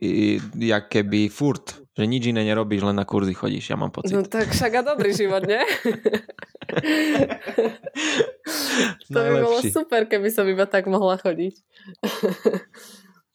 jak 0.55 0.87
keby 0.87 1.27
furt, 1.27 1.83
že 1.91 2.07
nič 2.07 2.31
iné 2.31 2.47
nerobíš, 2.47 2.87
len 2.87 2.95
na 2.95 3.03
kurzy 3.03 3.35
chodíš, 3.35 3.67
ja 3.67 3.75
mám 3.75 3.91
pocit. 3.91 4.15
No 4.15 4.23
tak 4.23 4.47
však 4.47 4.71
a 4.79 4.81
dobrý 4.95 5.11
život, 5.11 5.43
nie? 5.43 5.59
to 9.11 9.19
by 9.19 9.43
bolo 9.43 9.59
super, 9.67 10.07
keby 10.07 10.31
som 10.31 10.47
iba 10.47 10.63
tak 10.71 10.87
mohla 10.87 11.19
chodiť. 11.19 11.59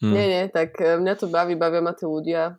hmm. 0.01 0.14
Nie, 0.16 0.25
nie, 0.25 0.42
tak 0.49 0.72
eh, 0.81 0.96
mňa 0.96 1.14
to 1.20 1.29
baví, 1.29 1.53
bavia 1.53 1.85
ma 1.85 1.92
tí 1.92 2.09
ľudia, 2.09 2.57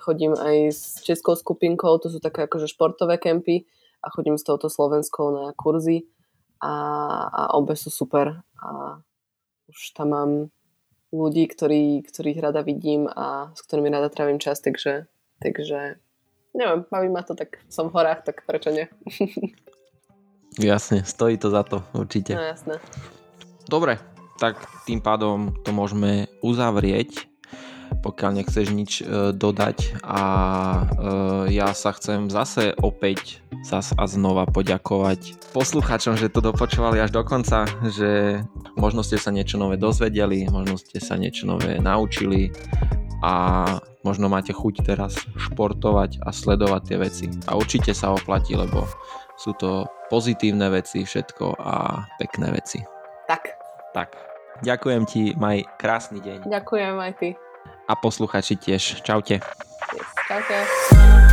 chodím 0.00 0.36
aj 0.36 0.56
s 0.72 0.82
českou 1.00 1.36
skupinkou, 1.36 1.96
to 1.98 2.12
sú 2.12 2.20
také 2.20 2.44
akože 2.44 2.68
športové 2.68 3.16
kempy 3.16 3.64
a 4.04 4.12
chodím 4.12 4.36
s 4.36 4.44
touto 4.44 4.68
slovenskou 4.68 5.32
na 5.32 5.44
kurzy 5.56 6.08
a, 6.60 6.74
a 7.28 7.42
obe 7.56 7.72
sú 7.76 7.88
super 7.88 8.44
a 8.60 9.00
už 9.70 9.96
tam 9.96 10.08
mám 10.12 10.30
ľudí, 11.10 11.46
ktorí, 11.48 12.04
ktorých 12.06 12.38
rada 12.42 12.62
vidím 12.62 13.08
a 13.10 13.50
s 13.54 13.60
ktorými 13.66 13.90
rada 13.90 14.12
trávim 14.12 14.38
čas, 14.38 14.62
takže, 14.62 15.10
takže 15.42 15.98
neviem, 16.54 16.86
baví 16.86 17.08
ma 17.10 17.22
to, 17.22 17.34
tak 17.34 17.62
som 17.70 17.90
v 17.90 17.94
horách, 17.98 18.26
tak 18.26 18.46
prečo 18.46 18.70
nie? 18.70 18.86
jasne, 20.72 21.02
stojí 21.02 21.38
to 21.38 21.50
za 21.50 21.62
to, 21.66 21.82
určite. 21.94 22.34
No 22.34 22.44
jasné. 22.46 22.76
Dobre, 23.66 23.98
tak 24.38 24.58
tým 24.86 24.98
pádom 25.02 25.54
to 25.62 25.70
môžeme 25.70 26.26
uzavrieť 26.42 27.29
pokiaľ 28.00 28.30
nechceš 28.42 28.66
nič 28.72 28.92
e, 29.00 29.32
dodať 29.36 30.00
a 30.04 30.22
e, 30.24 30.82
ja 31.52 31.72
sa 31.76 31.92
chcem 31.92 32.32
zase 32.32 32.72
opäť 32.80 33.44
zas 33.64 33.92
a 33.96 34.08
znova 34.08 34.48
poďakovať 34.48 35.52
poslucháčom, 35.52 36.16
že 36.16 36.32
to 36.32 36.40
dopočúvali 36.40 36.96
až 36.98 37.12
do 37.12 37.22
konca, 37.22 37.68
že 37.92 38.40
možno 38.74 39.04
ste 39.04 39.20
sa 39.20 39.28
niečo 39.28 39.60
nové 39.60 39.76
dozvedeli, 39.76 40.48
možno 40.48 40.80
ste 40.80 40.98
sa 40.98 41.20
niečo 41.20 41.44
nové 41.44 41.76
naučili 41.76 42.48
a 43.20 43.64
možno 44.00 44.32
máte 44.32 44.56
chuť 44.56 44.74
teraz 44.80 45.20
športovať 45.36 46.24
a 46.24 46.32
sledovať 46.32 46.82
tie 46.88 46.96
veci. 46.96 47.26
A 47.44 47.56
určite 47.60 47.92
sa 47.92 48.16
oplatí, 48.16 48.56
lebo 48.56 48.88
sú 49.36 49.52
to 49.60 49.84
pozitívne 50.08 50.72
veci 50.72 51.04
všetko 51.04 51.60
a 51.60 52.04
pekné 52.16 52.48
veci. 52.56 52.80
Tak. 53.28 53.44
Tak. 53.92 54.10
Ďakujem 54.60 55.02
ti, 55.08 55.22
maj 55.36 55.64
krásny 55.80 56.20
deň. 56.20 56.48
Ďakujem 56.48 56.96
aj 57.00 57.12
ty. 57.16 57.28
A 57.90 57.98
posluchači 57.98 58.54
tiež. 58.54 59.02
Čaute. 59.02 59.42
Čaute. 60.30 61.29